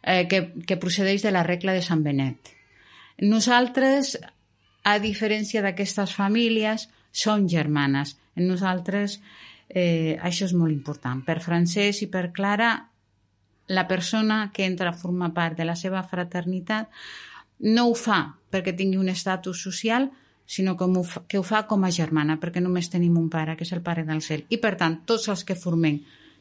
[0.02, 2.50] eh, que, que procedeix de la regla de Sant Benet.
[3.22, 4.16] Nosaltres,
[4.82, 8.16] a diferència d'aquestes famílies, són germanes.
[8.34, 9.20] En nosaltres
[9.68, 11.22] eh, això és molt important.
[11.22, 12.72] Per Francesc i per Clara,
[13.70, 16.90] la persona que entra a formar part de la seva fraternitat
[17.70, 20.08] no ho fa perquè tingui un estatus social,
[20.44, 23.54] sinó que ho, fa, que ho fa com a germana, perquè només tenim un pare,
[23.54, 24.42] que és el pare del cel.
[24.50, 26.00] I, per tant, tots els que formem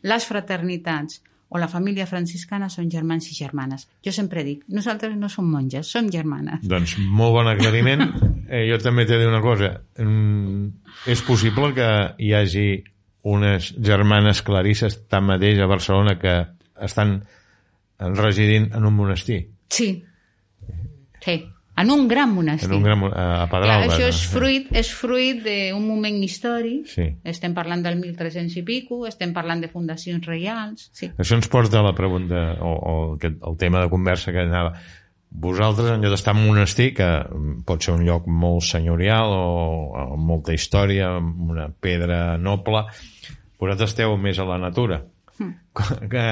[0.09, 3.85] les fraternitats o la família franciscana són germans i germanes.
[4.05, 6.65] Jo sempre dic, nosaltres no som monges, som germanes.
[6.65, 8.07] Doncs molt bon aclariment.
[8.49, 9.67] Eh, jo també t'he de dir una cosa.
[10.01, 10.71] Mm,
[11.13, 12.63] és possible que hi hagi
[13.29, 16.33] unes germanes clarisses tanmateix a Barcelona que
[16.85, 17.19] estan
[17.99, 19.49] residint en un monestir.
[19.69, 20.03] Sí.
[21.21, 21.39] Sí.
[21.79, 22.67] En un gran monestir.
[22.69, 23.85] En un gran, a Pedralba.
[23.85, 26.89] Clar, això és fruit, és fruit d'un moment històric.
[26.91, 27.05] Sí.
[27.23, 30.89] Estem parlant del 1300 i pico, estem parlant de fundacions reials.
[30.91, 31.07] Sí.
[31.15, 34.73] Això ens porta a la pregunta, o, o el, el tema de conversa que anava.
[35.29, 37.07] Vosaltres, en lloc d'estar en un monestir, que
[37.63, 39.47] pot ser un lloc molt senyorial o,
[39.93, 42.89] o amb molta història, amb una pedra noble,
[43.55, 44.99] vosaltres esteu més a la natura.
[45.39, 45.55] Mm.
[46.11, 46.25] Que,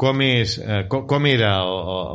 [0.00, 1.52] com, és, eh, com, com era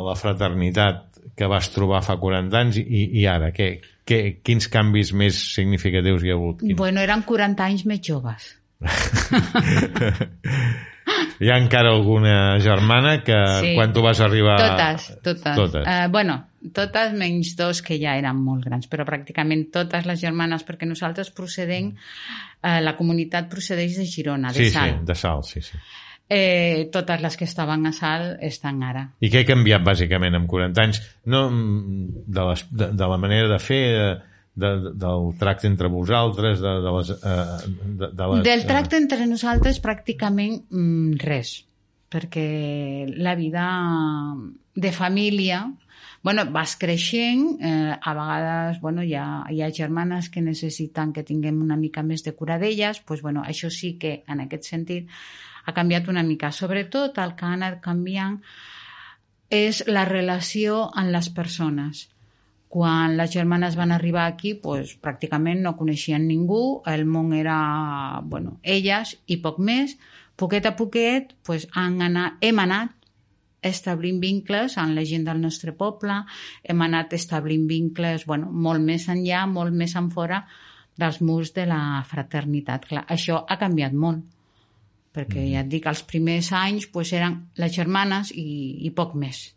[0.09, 1.05] la fraternitat
[1.39, 3.53] que vas trobar fa 40 anys i, i ara?
[3.55, 3.69] Què,
[4.07, 6.65] què, quins canvis més significatius hi ha hagut?
[6.65, 6.79] Quins...
[6.79, 8.55] Bueno, eren 40 anys més joves.
[11.39, 13.73] hi ha encara alguna germana que sí.
[13.77, 14.57] quan tu vas arribar...
[14.61, 15.55] Totes, totes.
[15.55, 15.85] totes.
[15.85, 16.37] Uh, bueno,
[16.75, 21.31] totes menys dos que ja eren molt grans, però pràcticament totes les germanes, perquè nosaltres
[21.35, 24.99] procedem, uh, la comunitat procedeix de Girona, de sí, Sal.
[24.99, 25.81] Sí, de Sal, sí, sí
[26.29, 29.07] eh, totes les que estaven a Sal estan ara.
[29.19, 31.01] I què ha canviat bàsicament en 40 anys?
[31.25, 34.09] No de, les, de, de la manera de fer, de,
[34.59, 37.11] de, del tracte entre vosaltres, de, de les...
[37.17, 41.55] Eh, de, de les Del tracte entre nosaltres pràcticament mm, res,
[42.09, 42.47] perquè
[43.15, 43.67] la vida
[44.75, 45.67] de família
[46.21, 51.23] bueno, vas creixent, eh, a vegades bueno, hi, ha, hi ha germanes que necessiten que
[51.23, 55.07] tinguem una mica més de cura d'elles, pues, bueno, això sí que en aquest sentit
[55.65, 56.51] ha canviat una mica.
[56.51, 58.39] Sobretot el que ha anat canviant
[59.49, 62.07] és la relació amb les persones.
[62.69, 68.59] Quan les germanes van arribar aquí, pues, pràcticament no coneixien ningú, el món era, bueno,
[68.61, 69.95] elles i poc més.
[70.37, 72.93] Poquet a poquet pues, han anat, hem anat
[73.65, 76.21] establint vincles amb la gent del nostre poble,
[76.63, 80.43] hem anat establint vincles bueno, molt més enllà, molt més en fora
[80.99, 82.85] dels murs de la fraternitat.
[82.85, 84.23] Clar, això ha canviat molt
[85.09, 89.47] perquè ja et dic, els primers anys pues, eren les germanes i, i poc més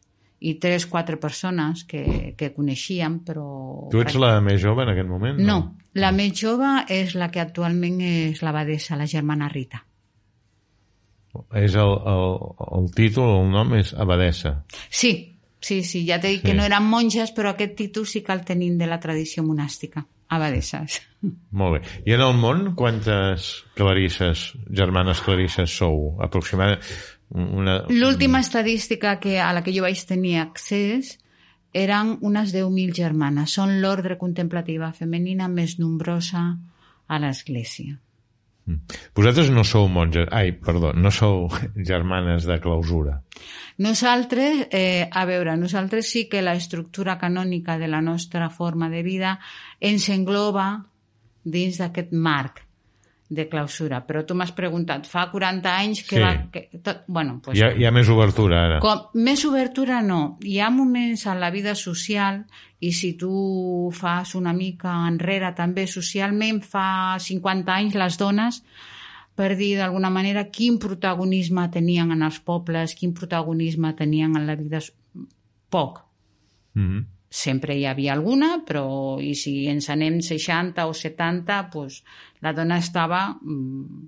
[0.49, 3.47] i tres, quatre persones que, que coneixíem, però...
[3.93, 5.39] Tu ets la més jove en aquest moment?
[5.39, 9.83] No, no la més jove és la que actualment és l'abadessa, la germana Rita.
[11.57, 12.35] És el, el,
[12.79, 14.59] el títol, el nom és abadessa.
[14.89, 15.13] Sí,
[15.61, 16.49] sí, sí, ja t'he dit sí.
[16.49, 20.05] que no eren monges, però aquest títol sí que el tenim de la tradició monàstica
[20.33, 20.99] abadesses.
[21.53, 21.81] Molt bé.
[22.09, 26.17] I en el món, quantes clarisses, germanes clarisses sou?
[26.25, 26.81] Aproximadament?
[27.33, 27.79] Una...
[27.89, 31.17] L'última estadística que, a la que jo vaig tenir accés
[31.73, 33.55] eren unes 10.000 germanes.
[33.57, 36.45] Són l'ordre contemplativa femenina més nombrosa
[37.09, 37.97] a l'Església.
[38.69, 38.99] Mm.
[39.17, 41.49] Vosaltres no sou monges, ai, perdó, no sou
[41.91, 43.17] germanes de clausura.
[43.83, 49.03] Nosaltres, eh, a veure, nosaltres sí que la estructura canònica de la nostra forma de
[49.03, 49.39] vida
[49.81, 50.85] ens engloba
[51.43, 52.63] dins d'aquest marc
[53.33, 54.03] de clausura.
[54.07, 56.23] Però tu m'has preguntat, fa 40 anys que sí.
[56.23, 56.33] va...
[56.53, 58.81] Que, tot, bueno, pues, hi, ha, hi ha més obertura ara.
[58.85, 60.37] Com, més obertura no.
[60.45, 62.43] Hi ha moments en la vida social
[62.83, 68.63] i si tu fas una mica enrere també socialment, fa 50 anys les dones
[69.39, 74.59] per dir d'alguna manera quin protagonisme tenien en els pobles, quin protagonisme tenien en la
[74.61, 74.83] vida...
[75.73, 76.03] Poc.
[76.75, 77.05] Mm -hmm.
[77.33, 82.03] Sempre hi havia alguna, però i si ens anem 60 o 70, pues,
[82.45, 84.03] la dona estava mm,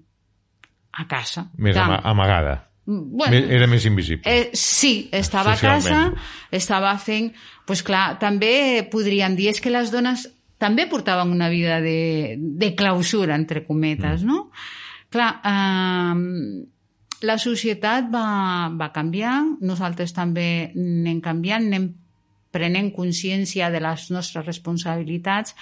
[1.01, 1.47] a casa.
[1.57, 2.59] Més Tant, amagada.
[2.85, 4.29] Mm, bueno, era més invisible.
[4.29, 6.05] Eh, sí, estava a casa,
[6.53, 7.33] estava fent...
[7.65, 10.27] pues clar, també podrien dir és que les dones
[10.61, 14.29] també portaven una vida de, de clausura, entre cometes, mm.
[14.29, 14.51] no?
[15.09, 16.65] Clar, eh,
[17.25, 21.89] la societat va, va canviant, nosaltres també anem canviant, anem
[22.55, 25.57] prenent consciència de les nostres responsabilitats.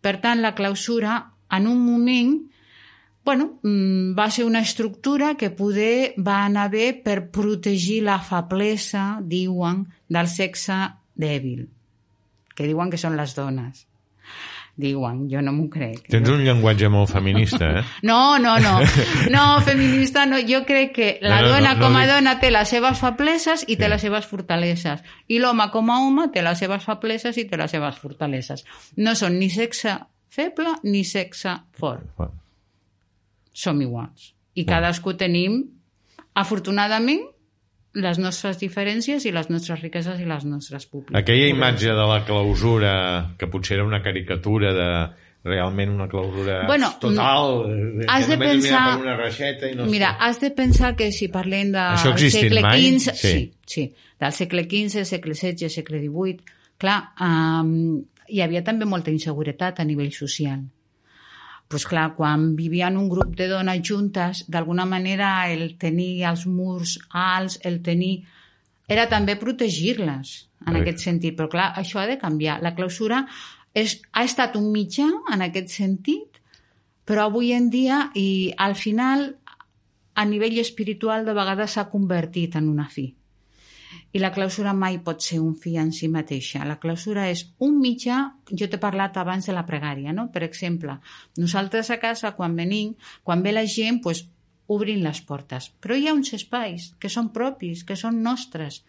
[0.00, 1.18] Per tant, la clausura,
[1.52, 2.32] en un moment,
[3.24, 9.20] bueno, mm, va ser una estructura que poder va anar bé per protegir la feblesa,
[9.20, 10.80] diuen, del sexe
[11.14, 11.68] dèbil,
[12.56, 13.86] que diuen que són les dones
[14.80, 16.02] diuen, jo no m'ho crec.
[16.10, 17.82] Tens un llenguatge molt feminista, eh?
[18.10, 18.78] No, no, no.
[19.30, 20.40] No, feminista no.
[20.48, 22.12] Jo crec que la no, no, dona no, no, com a dic...
[22.14, 23.78] dona té les seves febleses i sí.
[23.80, 25.04] té les seves fortaleses.
[25.28, 28.64] I l'home com a home té les seves febleses i té les seves fortaleses.
[28.98, 29.98] No són ni sexe
[30.30, 32.06] feble ni sexe fort.
[32.16, 32.36] Fort.
[33.52, 34.32] Som iguals.
[34.56, 35.60] I cadascú tenim,
[36.38, 37.22] afortunadament,
[37.94, 41.16] les nostres diferències i les nostres riqueses i les nostres públiques.
[41.18, 42.92] Aquella imatge de la clausura,
[43.38, 44.90] que potser era una caricatura de
[45.42, 47.64] realment una clausura Bueno, total,
[48.02, 51.28] eh, has de pensar- per una reixeta i no Mira, has de pensar que si
[51.28, 52.60] parlem del ha existit segle?
[52.60, 53.14] XV...
[53.14, 53.28] Sí.
[53.30, 56.40] Sí, sí, del segle XV, segle XVI, segle XVIII...
[56.80, 60.62] Clar, um, hi havia també molta inseguretat a nivell social.
[61.70, 66.96] Pues clar, quan vivien un grup de dones juntes, d'alguna manera el tenir els murs
[67.14, 68.24] alts, el tenir...
[68.90, 70.80] Era també protegir-les, en Correcte.
[70.82, 71.36] aquest sentit.
[71.38, 72.58] Però clar, això ha de canviar.
[72.58, 73.20] La clausura
[73.70, 76.40] és, ha estat un mitjà en aquest sentit,
[77.06, 79.28] però avui en dia, i al final,
[80.18, 83.12] a nivell espiritual, de vegades s'ha convertit en una fi.
[84.12, 86.64] I la clausura mai pot ser un fi en si mateixa.
[86.66, 88.18] La clausura és un mitjà,
[88.50, 90.26] jo t'he parlat abans de la pregària, no?
[90.34, 90.96] Per exemple,
[91.38, 94.24] nosaltres a casa, quan venim, quan ve la gent, pues,
[94.70, 95.70] obrin les portes.
[95.82, 98.82] Però hi ha uns espais que són propis, que són nostres.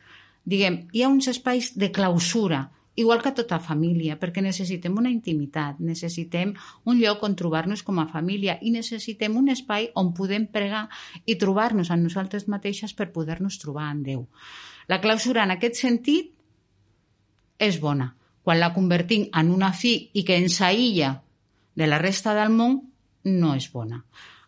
[0.45, 2.63] Diguem, hi ha uns espais de clausura,
[2.95, 6.53] igual que tota família, perquè necessitem una intimitat, necessitem
[6.85, 10.87] un lloc on trobar-nos com a família i necessitem un espai on podem pregar
[11.25, 14.27] i trobar-nos en nosaltres mateixes per poder-nos trobar en Déu.
[14.87, 16.31] La clausura, en aquest sentit,
[17.61, 18.11] és bona.
[18.41, 21.13] Quan la convertim en una fi i que ens aïlla
[21.77, 22.79] de la resta del món,
[23.29, 24.01] no és bona.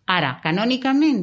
[0.10, 1.22] Ara, canònicament,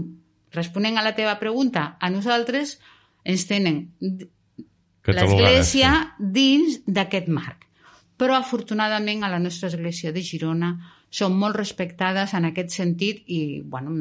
[0.55, 2.79] responent a la teva pregunta, a nosaltres
[3.25, 7.67] ens tenen l'Església dins d'aquest marc.
[8.21, 10.75] Però, afortunadament, a la nostra Església de Girona
[11.11, 13.97] són molt respectades en aquest sentit i, bueno,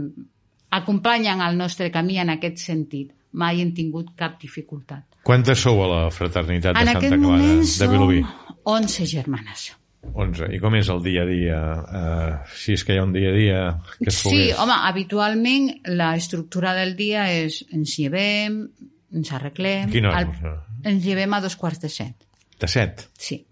[0.75, 3.13] acompanyen el nostre camí en aquest sentit.
[3.33, 5.03] Mai hem tingut cap dificultat.
[5.23, 8.21] Quantes sou a la fraternitat de En Santa Clara moment de Vilobí?
[8.23, 9.67] som 11 germanes.
[10.13, 10.47] 11.
[10.55, 11.57] I com és el dia a dia?
[11.83, 13.59] Uh, si és que hi ha un dia a dia
[13.99, 14.57] que es Sí, pogués...
[14.59, 18.61] home, habitualment la estructura del dia és ens llevem,
[19.13, 19.89] ens arreglem...
[19.91, 20.23] Quina hora?
[20.23, 22.15] al- ens llevem a dos quarts de set.
[22.59, 23.09] De 7.
[23.17, 23.45] Sí.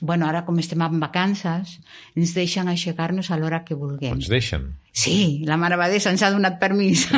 [0.00, 1.76] Bueno, ara com estem en vacances,
[2.16, 4.14] ens deixen aixecar-nos a l'hora que vulguem.
[4.16, 4.70] Ens deixen.
[4.92, 7.04] Sí, la Mare Abadessa ens ha donat permís.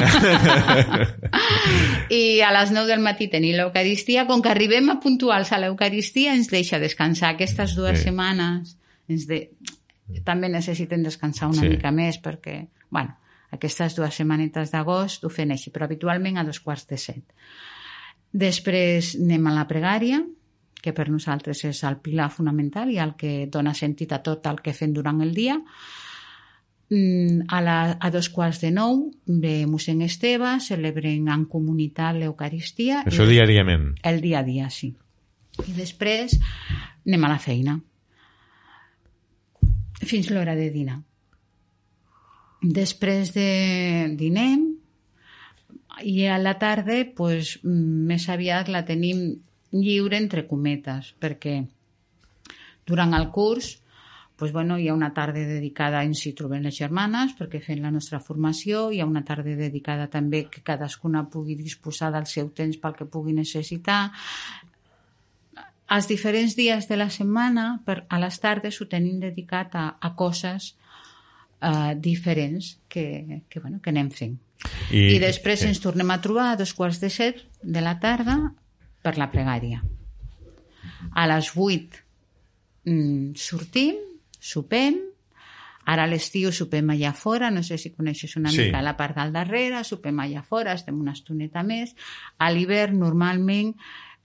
[2.10, 4.26] I a les 9 del matí tenir l'Eucaristia.
[4.28, 7.34] Com que arribem a puntuals a l'Eucaristia, ens deixa descansar.
[7.36, 8.04] Aquestes dues Sí.
[8.10, 8.76] setmanes
[9.08, 9.44] ens de...
[10.24, 11.68] també necessiten descansar una Sí.
[11.68, 13.16] mica més perquè, bueno,
[13.52, 17.24] aquestes dues setmanetes d'agost ho fem així, però habitualment a dos quarts de set.
[18.32, 20.22] Després anem a la pregària,
[20.82, 24.58] que per nosaltres és el pilar fonamental i el que dona sentit a tot el
[24.64, 25.58] que fem durant el dia.
[26.92, 33.00] Mm, A, la, a dos quarts de nou ve mossèn Esteve, celebrem en comunitat l'Eucaristia.
[33.08, 33.94] Això i diàriament.
[34.02, 34.90] el dia a dia, sí.
[35.62, 36.36] I després
[37.06, 37.78] anem a la feina.
[40.02, 40.98] Fins l'hora de dinar.
[42.62, 43.48] Després de
[44.18, 44.68] dinem
[46.02, 49.42] i a la tarda pues, mm, més aviat la tenim
[49.72, 51.60] lliure entre cometes perquè
[52.86, 53.78] durant el curs
[54.42, 57.92] pues, bueno, hi ha una tarda dedicada en si trobem les germanes perquè fem la
[57.94, 62.80] nostra formació, hi ha una tarda dedicada també que cadascuna pugui disposar del seu temps
[62.82, 64.00] pel que pugui necessitar.
[65.94, 70.10] Els diferents dies de la setmana, per, a les tardes, ho tenim dedicat a, a
[70.18, 70.72] coses
[71.60, 74.34] eh, diferents que, que, bueno, que anem fent.
[74.90, 75.70] I, I després sí.
[75.70, 78.40] ens tornem a trobar a dos quarts de set de la tarda
[79.02, 79.82] per la pregària.
[81.18, 81.96] A les vuit
[82.86, 83.98] mm, sortim,
[84.38, 84.96] sopem,
[85.86, 88.66] ara a l'estiu sopem allà fora, no sé si coneixes una Sí.
[88.68, 91.94] mica la part del darrere, sopem allà fora, estem una estoneta més.
[92.38, 93.74] A l'hivern normalment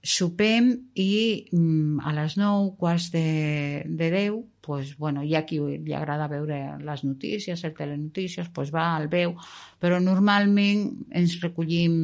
[0.04, 4.38] sopem i mm, a les 9, quarts de, de 10,
[4.68, 9.08] pues, bueno, hi ha qui li agrada veure les notícies, el telenotícies, pues va, el
[9.08, 9.38] veu,
[9.80, 10.84] però normalment
[11.16, 11.96] ens recollim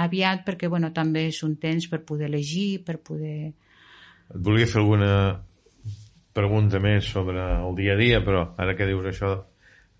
[0.00, 3.52] aviat perquè bueno, també és un temps per poder llegir, per poder...
[4.32, 5.12] Et volia fer alguna
[6.36, 9.36] pregunta més sobre el dia a dia, però ara que dius això,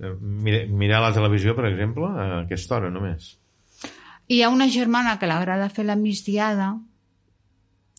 [0.00, 3.34] eh, mira- mirar la televisió, per exemple, a aquesta hora només.
[4.26, 6.72] Hi ha una germana que l'agrada fer la migdiada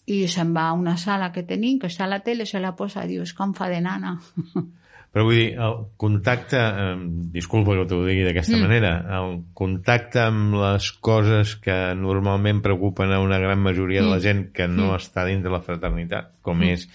[0.07, 2.75] i se'n va a una sala que tenim, que està a la tele, se la
[2.79, 4.15] posa i diu, és que em fa de nana.
[5.11, 6.95] Però vull dir, el contacte, eh,
[7.33, 8.63] disculpa que t'ho digui d'aquesta mm.
[8.67, 14.19] manera, el contacte amb les coses que normalment preocupen a una gran majoria de la
[14.23, 14.99] gent que no mm.
[14.99, 16.75] està dins de la fraternitat, com mm.
[16.75, 16.87] és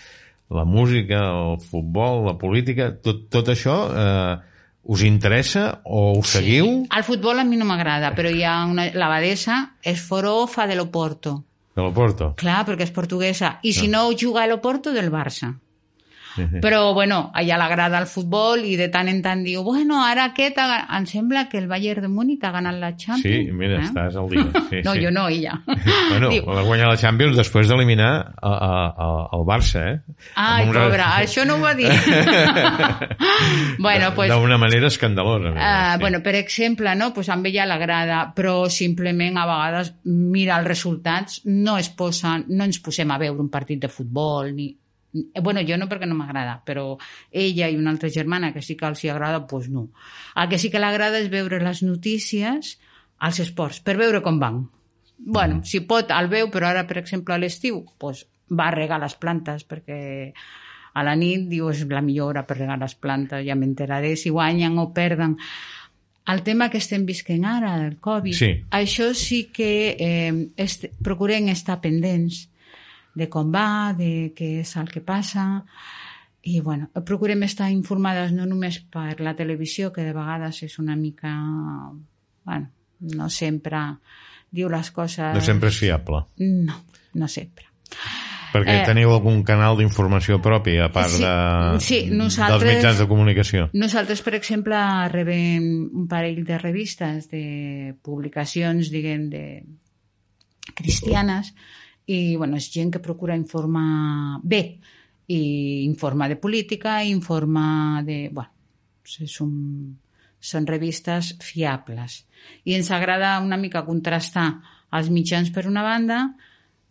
[0.52, 4.34] la música, el futbol, la política, tot, tot això eh,
[4.82, 6.82] us interessa o ho seguiu?
[6.94, 8.90] El futbol a mi no m'agrada, però hi ha una...
[8.94, 11.40] L'abadesa és forofa de l'Oporto.
[11.72, 12.32] De l'Oporto?
[12.36, 13.56] Clar, perquè és portuguesa.
[13.64, 15.54] I si no, juga a l'Oporto del Barça.
[16.62, 20.58] Però, bueno, allà l'agrada el futbol i de tant en tant diu, bueno, ara aquest,
[20.58, 20.82] ha...
[20.96, 23.48] em sembla que el Bayern de Múnich ha ganat la Champions.
[23.48, 23.88] Sí, mira, eh?
[23.88, 24.46] estàs al dia.
[24.70, 25.04] Sí, no, sí.
[25.04, 25.58] jo no, ella.
[26.12, 28.10] Bueno, Diu, va guanyar la Champions després d'eliminar
[28.42, 29.94] el Barça, eh?
[30.34, 31.88] Ai, Amb un pobra, això no ho va dir.
[33.86, 35.52] bueno, pues, D'una manera escandalosa.
[35.52, 36.00] Uh, sí.
[36.00, 37.12] bueno, per exemple, no?
[37.14, 42.68] pues amb ella l'agrada, però simplement a vegades mira els resultats, no es posen, no
[42.68, 44.72] ens posem a veure un partit de futbol, ni...
[45.12, 46.96] Bueno, jo no perquè no m'agrada, però
[47.30, 49.90] ella i una altra germana que sí que els hi agrada, doncs no.
[50.36, 52.78] El que sí que l'agrada és veure les notícies
[53.18, 54.64] als esports, per veure com van.
[55.18, 58.98] Bueno, si pot, el veu, però ara, per exemple, a l'estiu, doncs va a regar
[59.00, 60.32] les plantes perquè
[60.94, 64.32] a la nit diu és la millor hora per regar les plantes, ja m'enteraré si
[64.32, 65.36] guanyen o perden.
[66.28, 68.64] El tema que estem visquent ara, el Covid, Sí.
[68.70, 72.48] això sí que eh, est procurem estar pendents
[73.14, 75.64] de com va, de què és el que passa,
[76.42, 80.96] i bueno, procurem estar informades no només per la televisió, que de vegades és una
[80.96, 81.30] mica...
[82.42, 82.72] Bueno,
[83.14, 83.82] no sempre
[84.50, 85.30] diu les coses...
[85.34, 86.24] No sempre és fiable.
[86.42, 86.80] No,
[87.14, 87.68] no sempre.
[88.52, 93.06] Perquè Eh, teniu algun canal d'informació propi, a part sí, de, sí, dels mitjans de
[93.08, 93.68] comunicació.
[93.72, 94.76] Nosaltres, per exemple,
[95.08, 95.70] rebem
[96.02, 99.46] un parell de revistes, de publicacions, diguem, de
[100.76, 101.54] cristianes,
[102.06, 104.62] i bueno, és gent que procura informar bé,
[105.32, 108.28] i informa de política, informa de...
[108.32, 108.50] Bueno,
[109.22, 109.52] és un,
[110.42, 112.22] són revistes fiables.
[112.66, 114.48] I ens agrada una mica contrastar
[114.92, 116.24] els mitjans per una banda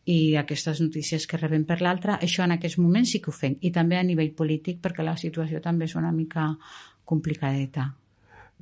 [0.09, 3.59] i aquestes notícies que rebem per l'altra, això en aquests moments sí que ho fem.
[3.61, 6.49] I també a nivell polític, perquè la situació també és una mica
[7.05, 7.91] complicadeta.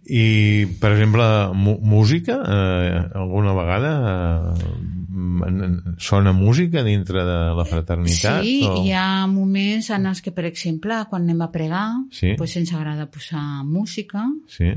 [0.06, 1.24] I, per exemple,
[1.54, 8.44] música, eh, alguna vegada eh, sona música dintre de la fraternitat?
[8.44, 8.84] Sí, o...
[8.84, 12.36] hi ha moments en els que, per exemple, quan anem a pregar, Sí.
[12.40, 14.72] doncs ens agrada posar música Sí,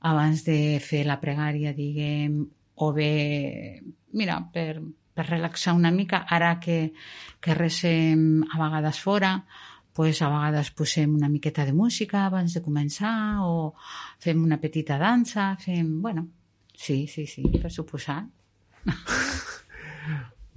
[0.00, 3.82] abans de fer la pregària, diguem, o bé,
[4.14, 4.78] mira, per,
[5.14, 6.92] per relaxar una mica, ara que,
[7.40, 9.32] que resem a vegades fora,
[9.98, 13.72] pues a vegades posem una miqueta de música abans de començar o
[14.22, 15.96] fem una petita dansa, fem...
[16.04, 16.28] Bueno,
[16.72, 18.20] sí, sí, sí, per suposar.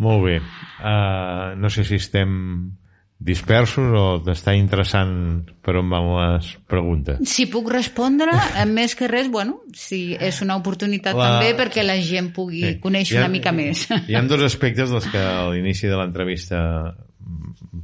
[0.02, 0.38] molt bé.
[0.82, 2.32] Uh, no sé si estem
[3.22, 5.12] dispersos o t'està interessant
[5.62, 7.20] per on van les preguntes.
[7.30, 11.84] Si puc respondre, eh, més que res, bueno, si és una oportunitat La- també perquè
[11.86, 12.80] la gent pugui Sí.
[12.82, 13.86] conèixer ha- una mica més.
[14.08, 16.64] Hi ha dos aspectes dels que a l'inici de l'entrevista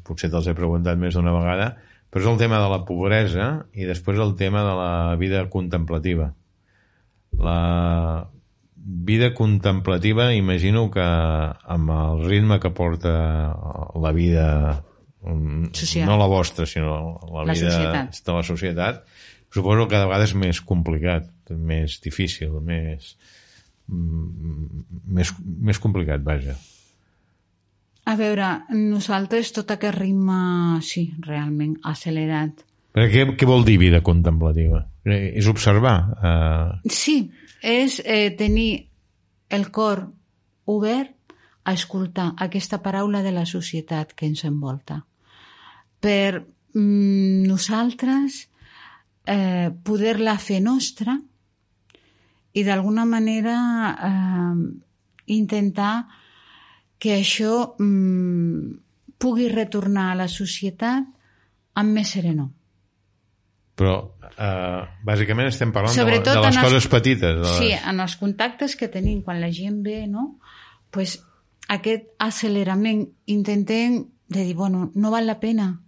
[0.08, 1.76] potser te'ls he preguntat més d'una vegada,
[2.10, 6.32] però és el tema de la pobresa i després el tema de la vida contemplativa.
[7.38, 8.30] La
[8.88, 13.12] vida contemplativa imagino que amb el ritme que porta
[14.00, 14.84] la vida
[15.22, 16.08] mm, Social.
[16.08, 18.22] no la vostra, sinó la, La vida societat.
[18.24, 19.04] de la societat,
[19.52, 23.18] suposo que cada vegada és més complicat, més difícil, més,
[23.92, 24.86] mm,
[25.20, 26.56] més, més complicat, vaja.
[28.08, 32.64] A veure, nosaltres tot aquest ritme, sí, realment, accelerat.
[32.96, 34.86] Però què, què vol dir vida contemplativa?
[35.04, 35.98] Eh, És observar.
[36.16, 37.18] Eh, Sí,
[37.62, 38.88] és eh, tenir
[39.50, 40.06] el cor
[40.72, 41.36] obert
[41.68, 45.02] a escoltar aquesta paraula de la societat que ens envolta.
[46.00, 48.46] Per mm, nosaltres
[49.28, 51.18] eh, poder-la fer nostra
[52.56, 53.58] i d'alguna manera
[53.92, 54.56] eh,
[55.36, 56.08] intentar
[57.00, 58.78] que això mm,
[59.22, 61.06] pugui retornar a la societat
[61.78, 62.50] amb més serenor.
[63.78, 67.36] però, eh, bàsicament estem parlant de, Sobretot de les en els- coses petites.
[67.36, 67.58] De les...
[67.60, 70.40] Sí, en els contactes que tenim quan la gent ve, no?
[70.90, 71.20] pues
[71.70, 75.84] aquest accelerament intentem de dir, bueno, no val la pena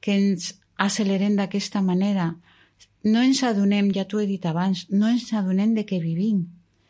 [0.00, 2.36] que ens accelerem d'aquesta manera.
[3.04, 6.46] No ens adonem, ja t'ho he dit abans, no ens adonem de què vivim.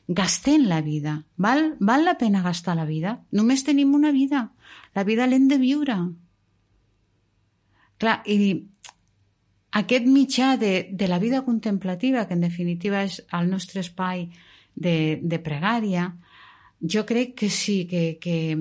[0.08, 1.24] Gastem la vida.
[1.36, 3.20] Val, val la pena gastar la vida?
[3.32, 4.52] Només tenim una vida.
[4.94, 5.96] La vida l'hem de viure.
[7.98, 8.36] Clar, i
[9.80, 14.28] aquest mitjà de, de la vida contemplativa, que en definitiva és el nostre espai
[14.74, 16.12] de, de pregària,
[16.80, 18.56] jo crec que sí, que, que,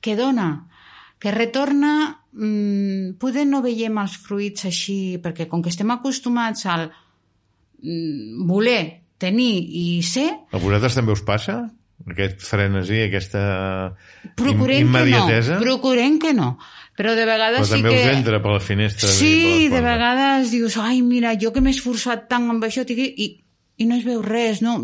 [0.00, 0.66] que dona,
[1.18, 2.20] que retorna...
[2.34, 9.03] Mmm, poder no veiem els fruits així, perquè com que estem acostumats al mm, voler,
[9.18, 11.62] tenir i ser, A vosaltres també us passa?
[12.10, 13.40] Aquest frenesí, aquesta
[14.36, 15.60] procurem que no, immediatesa?
[15.62, 16.56] procurem que no.
[16.98, 18.02] Però de vegades Però sí també que...
[18.02, 19.08] us entra per la finestra.
[19.08, 23.08] i Sí, de vegades dius, ai, mira, jo que m'he esforçat tant amb això, tingui...
[23.16, 23.30] I,
[23.82, 24.76] i no es veu res, no?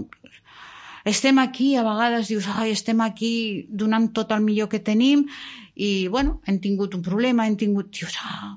[1.06, 5.22] Estem aquí, a vegades dius, ai, estem aquí donant tot el millor que tenim
[5.74, 7.92] i, bueno, hem tingut un problema, hem tingut...
[8.00, 8.56] Dius, ah,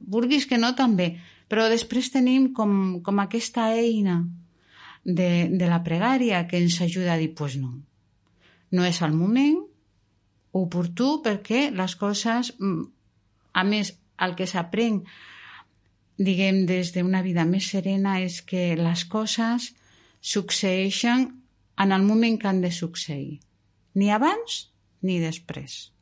[0.00, 1.12] vulguis que no, també.
[1.50, 4.22] Però després tenim com, com aquesta eina
[5.04, 7.72] de, de la pregària que ens ajuda a dir, pues no,
[8.70, 9.58] no és el moment
[10.56, 12.86] oportú perquè les coses, mm,
[13.54, 15.02] a més, el que s'aprèn,
[16.20, 19.70] diguem, des d'una vida més serena és que les coses
[20.20, 21.30] succeeixen
[21.80, 23.40] en el moment que han de succeir.
[23.94, 24.66] Ni abans
[25.02, 25.92] ni després.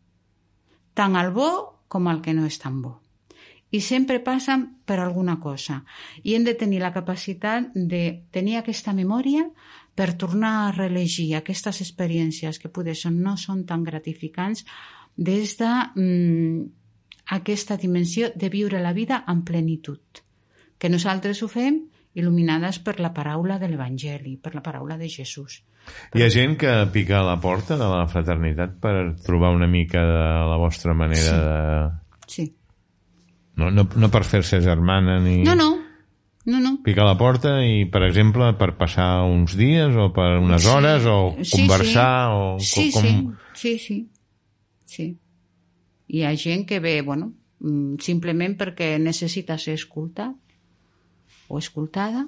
[0.99, 1.51] Tant el bo
[1.89, 2.99] com el que no és tan bo.
[3.71, 5.83] I sempre passen per alguna cosa.
[6.25, 9.45] I hem de tenir la capacitat de tenir aquesta memòria
[9.95, 14.65] per tornar a relegir aquestes experiències que poder són, no són tan gratificants
[15.17, 16.65] des de mm,
[17.35, 20.01] aquesta dimensió de viure la vida en plenitud.
[20.79, 21.83] Que nosaltres ho fem
[22.19, 25.61] il·luminades per la paraula de l'Evangeli, per la paraula de Jesús.
[26.15, 28.95] Hi ha gent que pica a la porta de la fraternitat per
[29.25, 31.37] trobar una mica de la vostra manera Sí.
[31.43, 32.25] de...
[32.29, 32.47] Sí.
[33.59, 35.41] No, no, no per fer-se germana ni...
[35.43, 35.73] No, no,
[36.47, 36.77] no, no.
[36.85, 41.09] Picar a la porta i, per exemple, per passar uns dies o per unes hores
[41.11, 42.39] o Sí, conversar sí.
[42.39, 43.09] o Sí, com...
[43.53, 43.99] sí, sí, sí,
[44.87, 45.09] sí.
[46.09, 50.33] Hi ha gent que ve, bueno, mm, simplement perquè necessita ser escoltat
[51.49, 52.25] o escoltada.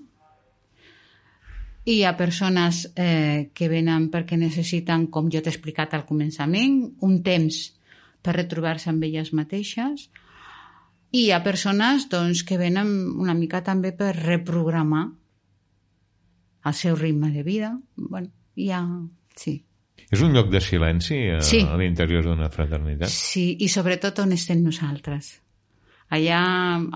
[1.88, 6.82] I hi ha persones eh, que venen perquè necessiten, com jo t'he explicat al començament,
[7.06, 7.62] un temps
[8.20, 10.10] per retrobar-se amb elles mateixes.
[11.12, 15.08] I hi ha persones doncs, que venen una mica també per reprogramar
[16.64, 17.72] el seu ritme de vida.
[17.96, 18.82] Bueno, hi ha...
[19.36, 19.56] Sí.
[20.10, 21.60] És un lloc de silenci a, Sí.
[21.66, 23.08] a l'interior d'una fraternitat?
[23.10, 25.36] Sí, i sobretot on estem nosaltres.
[26.10, 26.40] Allà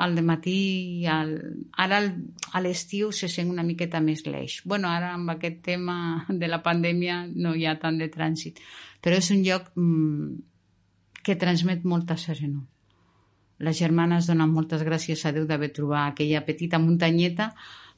[0.03, 1.35] al matí, al...
[1.79, 2.17] ara al-
[2.53, 4.61] a l'estiu se sent una miqueta més l'eix.
[4.65, 8.59] bueno, ara amb aquest tema de la pandèmia no hi ha tant de trànsit,
[9.01, 10.35] però és un lloc mm,
[11.23, 12.67] que transmet molta serenor.
[13.65, 17.51] Les germanes donen moltes gràcies a Déu d'haver trobat aquella petita muntanyeta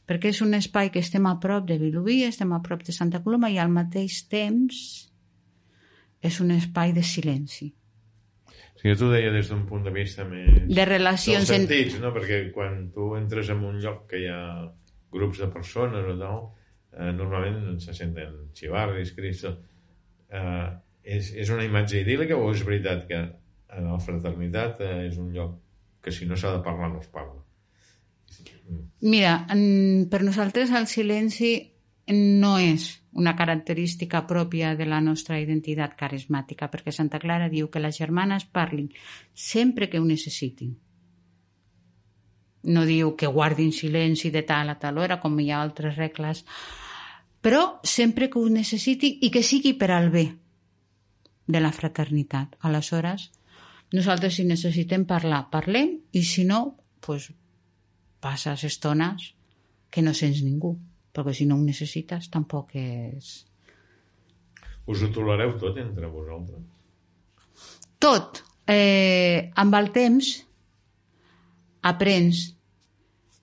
[0.07, 3.19] perquè és un espai que estem a prop de Vilobí, estem a prop de Santa
[3.25, 4.77] Coloma i al mateix temps
[6.23, 7.73] és un espai de silenci.
[8.77, 10.47] Sí, jo t'ho deia des d'un punt de vista més...
[10.69, 12.13] De relacions Dels en- sentits, no?
[12.15, 14.41] Perquè quan tu entres en un lloc que hi ha
[15.13, 16.43] grups de persones o tal,
[16.93, 19.57] eh, normalment se senten xivarris, cristo...
[20.31, 20.69] Eh,
[21.07, 23.29] és, és una imatge idíl·lica o és veritat que en
[23.69, 25.57] la fraternitat eh, és un lloc
[26.03, 27.43] que si no s'ha de parlar no es parla?
[29.01, 31.51] Mira, en, per nosaltres el silenci
[32.15, 32.87] no és
[33.19, 38.47] una característica pròpia de la nostra identitat carismàtica, perquè Santa Clara diu que les germanes
[38.47, 38.91] parlin
[39.35, 40.77] sempre que ho necessitin.
[42.67, 46.45] No diu que guardin silenci de tal a tal hora, com hi ha altres regles,
[47.43, 50.27] però sempre que ho necessitin i que sigui per al bé
[51.47, 52.57] de la fraternitat.
[52.61, 53.31] Aleshores,
[53.97, 56.61] nosaltres si necessitem parlar, parlem, i si no,
[57.01, 57.31] pues,
[58.21, 59.33] passes estones
[59.91, 60.75] que no sents ningú,
[61.17, 63.37] perquè si no ho necessites tampoc és...
[64.87, 66.63] Us ho tolereu tot entre vosaltres?
[67.99, 70.29] Tot, eh, amb el temps,
[71.91, 72.43] aprens.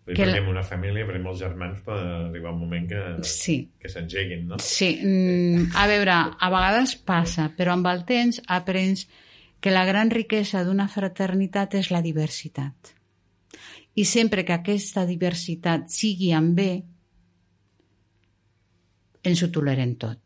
[0.03, 3.87] Dir, Que perquè una família, per molts germans, pot arribar un moment que, Sí, que
[3.91, 4.57] s'engeguin, no?
[4.59, 4.89] sí.
[4.99, 9.07] Mm, a veure, a vegades passa, però amb el temps aprens
[9.63, 12.89] que la gran riquesa d'una fraternitat és la diversitat.
[13.95, 16.71] I sempre que aquesta diversitat sigui en bé,
[19.23, 20.19] ens ho tolerem tot.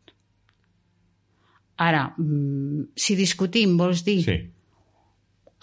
[1.86, 4.24] Ara, mm, si discutim, vols dir...
[4.26, 4.34] Sí.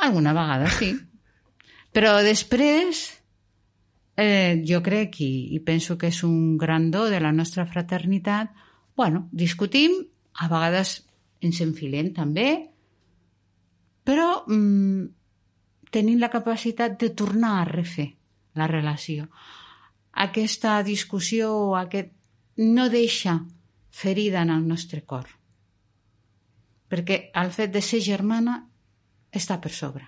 [0.07, 0.93] Alguna vegada sí.
[1.95, 3.01] Però després,
[4.15, 8.55] eh, jo crec, i, i penso que és un gran do de la nostra fraternitat,
[8.95, 9.99] bueno, discutim,
[10.39, 11.01] a vegades
[11.43, 12.74] ens enfilem també,
[14.05, 15.05] però mm,
[15.91, 18.11] tenim la capacitat de tornar a refer
[18.55, 19.27] la relació.
[20.25, 22.13] Aquesta discussió, aquest,
[22.61, 23.39] no deixa
[23.91, 25.27] ferida en el nostre cor.
[26.91, 28.59] Perquè el fet de ser germana
[29.35, 30.05] està per sobre.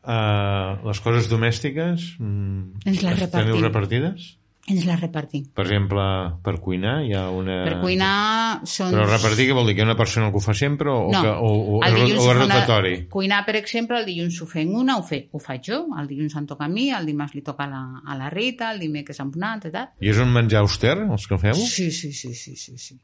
[0.00, 3.64] Uh, les coses domèstiques mm, Ens les teniu repartim.
[3.66, 4.28] repartides?
[4.68, 5.46] Ens la repartim.
[5.56, 6.02] Per exemple,
[6.44, 7.54] per cuinar hi ha una...
[7.64, 8.92] Per cuinar són...
[8.92, 9.72] Però repartir què vol dir?
[9.74, 11.96] Que hi ha una persona que ho fa sempre o, No, que, o, o, el
[11.96, 12.92] o, dilluns o és fa una- rotatori?
[13.10, 16.36] Cuinar, per exemple, el dilluns ho fem una, ho, fe, ho faig jo, el dilluns
[16.38, 19.18] em toca a mi, el dimarts li toca a la, a la Rita, el dimecres
[19.18, 19.90] a un altre, tal.
[19.98, 21.56] I és un menjar auster, els que feu?
[21.58, 22.98] Sí, sí, sí, sí, sí, sí.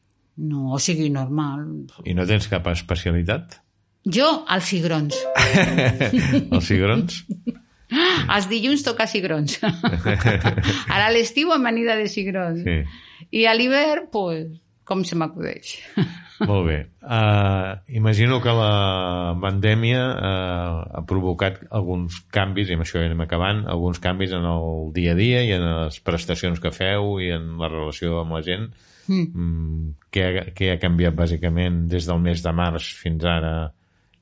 [0.47, 1.65] No, o sigui, normal.
[2.05, 3.63] I no tens cap especialitat?
[4.07, 5.17] Jo, els cigrons.
[6.53, 7.25] Els cigrons?
[8.34, 9.59] Els dilluns toca cigrons.
[10.94, 12.62] Ara a l'estiu amanida de cigrons.
[12.66, 12.78] Sí.
[13.36, 14.47] I a l'hivern, pues,
[14.86, 15.76] com se m'acudeix.
[16.47, 16.78] Molt bé.
[17.01, 23.24] Uh, imagino que la pandèmia uh, ha provocat alguns canvis, i amb això ja anem
[23.24, 27.32] acabant, alguns canvis en el dia a dia i en les prestacions que feu i
[27.32, 28.68] en la relació amb la gent.
[29.07, 29.26] Mm.
[29.32, 33.55] Mm, què, ha, què ha canviat bàsicament des del mes de març fins ara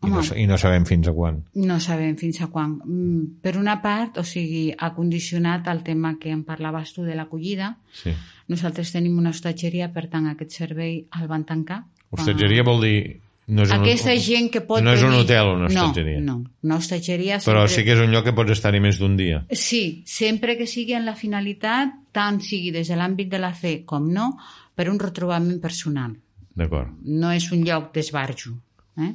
[0.07, 1.43] i no, i no sabem fins a quan?
[1.61, 2.77] No sabem fins a quan.
[2.85, 7.17] Mm, per una part, o sigui, ha condicionat el tema que em parlaves tu de
[7.19, 7.75] l'acollida.
[7.93, 8.15] Sí.
[8.53, 11.85] Nosaltres tenim una hostatgeria, per tant, aquest servei el van tancar.
[12.15, 12.99] Hostatgeria vol dir
[13.47, 16.21] no és Aquesta un, gent que pot no és un hotel, una hostatgeria.
[16.25, 16.53] No, no.
[16.65, 17.75] Una hostatgeria Però sempre...
[17.75, 19.43] sí que és un lloc que pots estar-hi més d'un dia.
[19.53, 23.83] Sí, sempre que sigui en la finalitat, tant sigui des de l'àmbit de la fe
[23.85, 24.31] com no,
[24.75, 26.15] per un retrobament personal.
[26.57, 26.95] D'acord.
[27.05, 28.55] No és un lloc d'esbarjo.
[28.97, 29.13] Eh?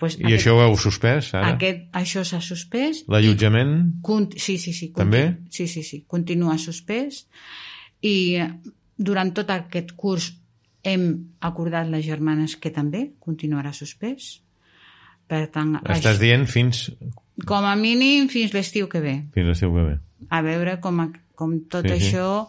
[0.00, 1.50] Pues I això ho heu suspès, ara?
[1.54, 3.02] aquest, això s'ha suspès.
[3.12, 3.74] L'allotjament?
[4.40, 4.90] Sí, sí, sí.
[4.96, 5.36] També?
[5.52, 6.04] Sí, sí, sí.
[6.08, 7.26] Continua suspès.
[8.00, 8.46] I eh,
[8.96, 10.30] durant tot aquest curs
[10.82, 11.04] hem
[11.44, 14.38] acordat les germanes que també continuarà suspès.
[15.28, 16.86] Per tant, Estàs això, dient fins,
[17.46, 19.18] com a mínim fins l'estiu que ve.
[19.36, 19.98] fins l'estiu que ve.
[20.30, 22.06] A veure com, a- com tot Sí, sí.
[22.16, 22.48] això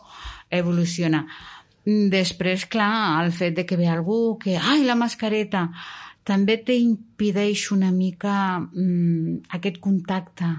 [0.49, 1.25] evoluciona.
[1.85, 5.71] Després, clar, el fet de que ve algú que, ai, la mascareta,
[6.27, 10.49] també t'impideix una mica mm, aquest contacte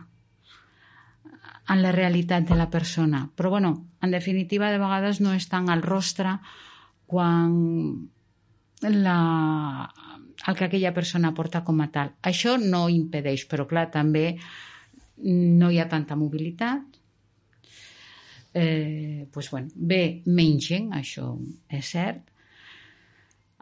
[1.73, 3.29] en la realitat de la persona.
[3.37, 6.39] Però, bueno, en definitiva, de vegades no és tant al rostre
[7.07, 7.55] quan
[8.83, 9.89] la,
[10.49, 12.17] el que aquella persona porta com a tal.
[12.27, 14.27] Això no impedeix, però clar, també
[15.23, 16.99] no hi ha tanta mobilitat.
[18.55, 21.37] Eh, pues, bueno, ve menys gent, això
[21.71, 22.32] és cert.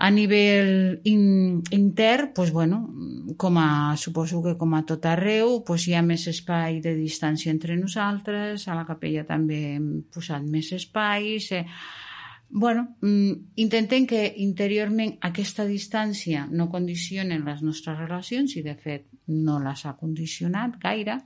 [0.00, 2.88] A nivell in, intern, pues, bueno,
[3.36, 7.52] com a, suposo que com a tot arreu, pues, hi ha més espai de distància
[7.52, 11.50] entre nosaltres, a la capella també hem posat més espais...
[11.52, 11.66] Eh,
[12.50, 19.06] bueno, mm, intentem que interiorment aquesta distància no condicioni les nostres relacions i de fet
[19.28, 21.20] no les ha condicionat gaire,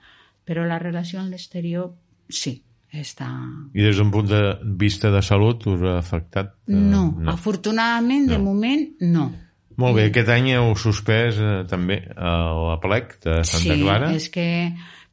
[0.45, 1.95] però la relació amb l'exterior
[2.29, 2.59] sí,
[3.03, 3.29] està...
[3.75, 4.41] I des d'un punt de
[4.81, 6.55] vista de salut us ha afectat?
[6.69, 7.31] Eh, No, no.
[7.33, 8.45] afortunadament de No.
[8.45, 9.33] moment no.
[9.77, 12.35] Molt bé, aquest any heu suspès eh, també a
[12.71, 14.13] la plec de Santa sí, Clara.
[14.15, 14.47] és que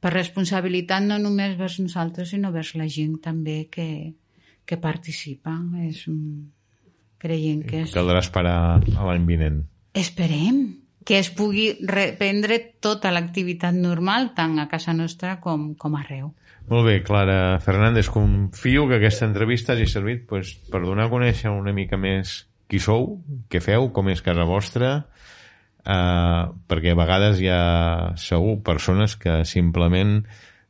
[0.01, 4.13] per responsabilitat no només vers nosaltres, sinó vers la gent també que,
[4.65, 5.55] que participa.
[5.87, 6.51] És un...
[7.21, 7.91] Creiem que és...
[7.93, 9.63] Caldrà esperar a l'any vinent.
[9.93, 16.31] Esperem que es pugui reprendre tota l'activitat normal, tant a casa nostra com, com arreu.
[16.69, 21.49] Molt bé, Clara Fernández, confio que aquesta entrevista hagi servit pues, per donar a conèixer
[21.49, 23.17] una mica més qui sou,
[23.51, 24.91] què feu, com és casa vostra,
[25.83, 30.21] eh, perquè a vegades hi ha segur persones que simplement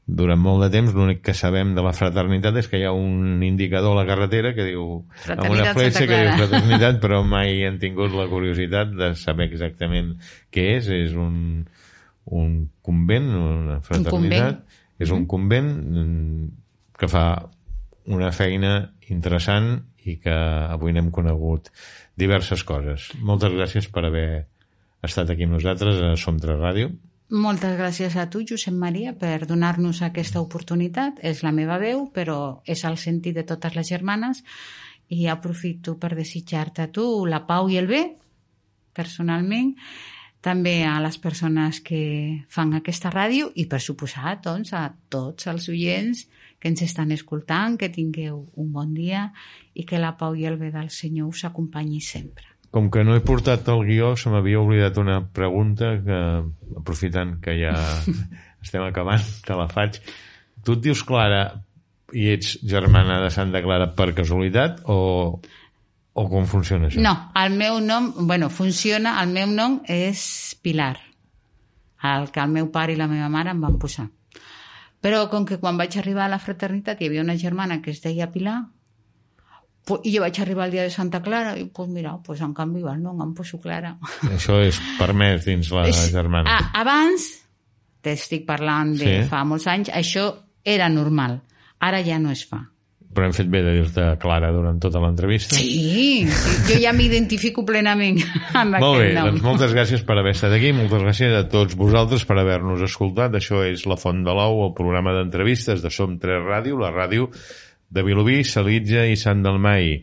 [0.05, 3.43] durant molt de temps l'únic que sabem de la fraternitat és que hi ha un
[3.45, 4.87] indicador a la carretera que diu
[5.29, 10.15] amb una fletxa que diu fraternitat però mai han tingut la curiositat de saber exactament
[10.51, 11.63] què és és un,
[12.25, 14.59] un convent una fraternitat convent.
[14.99, 16.49] és un convent mm,
[16.97, 17.25] que fa
[18.11, 18.73] una feina
[19.13, 19.75] interessant
[20.05, 21.69] i que avui n'hem conegut
[22.17, 23.11] diverses coses.
[23.21, 24.27] Moltes gràcies per haver
[25.05, 26.91] estat aquí amb nosaltres a Som 3 Ràdio.
[27.31, 31.21] Moltes gràcies a tu, Josep Maria, per donar-nos aquesta oportunitat.
[31.23, 34.41] És la meva veu, però és el sentit de totes les germanes
[35.07, 38.01] i aprofito per desitjar-te a tu la pau i el bé,
[38.91, 39.71] personalment,
[40.43, 42.03] també a les persones que
[42.51, 46.27] fan aquesta ràdio i, per suposat, doncs, a tots els oients
[46.59, 49.29] que ens estan escoltant, que tingueu un bon dia
[49.71, 52.50] i que la pau i el bé del Senyor us acompanyi sempre.
[52.71, 56.19] Com que no he portat el guió, se m'havia oblidat una pregunta que,
[56.79, 57.73] aprofitant que ja
[58.63, 59.99] estem acabant, te la faig.
[60.63, 61.43] Tu et dius Clara
[62.15, 64.99] i ets germana de Santa Clara per casualitat o,
[66.13, 67.03] o com funciona això?
[67.03, 70.23] No, el meu nom, bueno, funciona, el meu nom és
[70.63, 70.95] Pilar,
[72.07, 74.07] el que el meu pare i la meva mare em van posar.
[75.01, 78.03] Però com que quan vaig arribar a la fraternitat hi havia una germana que es
[78.03, 78.59] deia Pilar,
[80.03, 82.81] i jo vaig arribar el dia de Santa Clara i pues mira, pues en canvi
[82.81, 83.97] nom em poso Clara.
[84.35, 86.49] Això és permès dins la És- germana.
[86.49, 87.29] Ah, abans,
[88.01, 89.29] t'estic parlant de Sí.
[89.29, 90.31] fa molts anys, això
[90.63, 91.41] era normal.
[91.79, 92.67] Ara ja no es fa.
[93.11, 95.55] Però hem fet bé de dir-te Clara durant tota l'entrevista.
[95.57, 98.21] Sí, sí, jo ja m'identifico plenament
[98.53, 99.25] amb Molt bé, aquest nom.
[99.33, 103.33] doncs moltes gràcies per haver estat aquí, moltes gràcies a tots vosaltres per haver-nos escoltat.
[103.35, 107.27] Això és La Font de l'Ou, el programa d'entrevistes de Som 3 Ràdio, la ràdio
[107.91, 109.93] de Vilobí, Salitja i Sant Dalmai.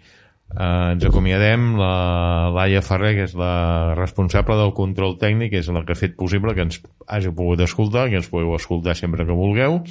[0.49, 5.85] Eh, ens acomiadem la Laia Ferrer, que és la responsable del control tècnic, és la
[5.85, 9.37] que ha fet possible que ens hagi pogut escoltar, que ens podeu escoltar sempre que
[9.37, 9.83] vulgueu,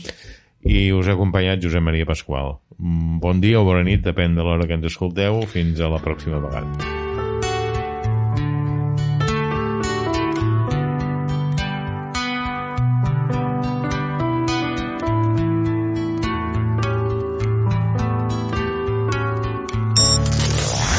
[0.67, 2.57] i us ha acompanyat Josep Maria Pasqual.
[2.77, 5.43] Mm, Bon dia o bona nit, depèn de l'hora que ens escolteu.
[5.49, 7.06] Fins a la pròxima vegada.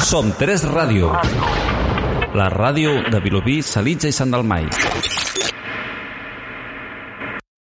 [0.08, 1.10] Som 3 Ràdio.
[2.32, 4.64] La ràdio de Vilobí, Salitja i Sant Dalmai.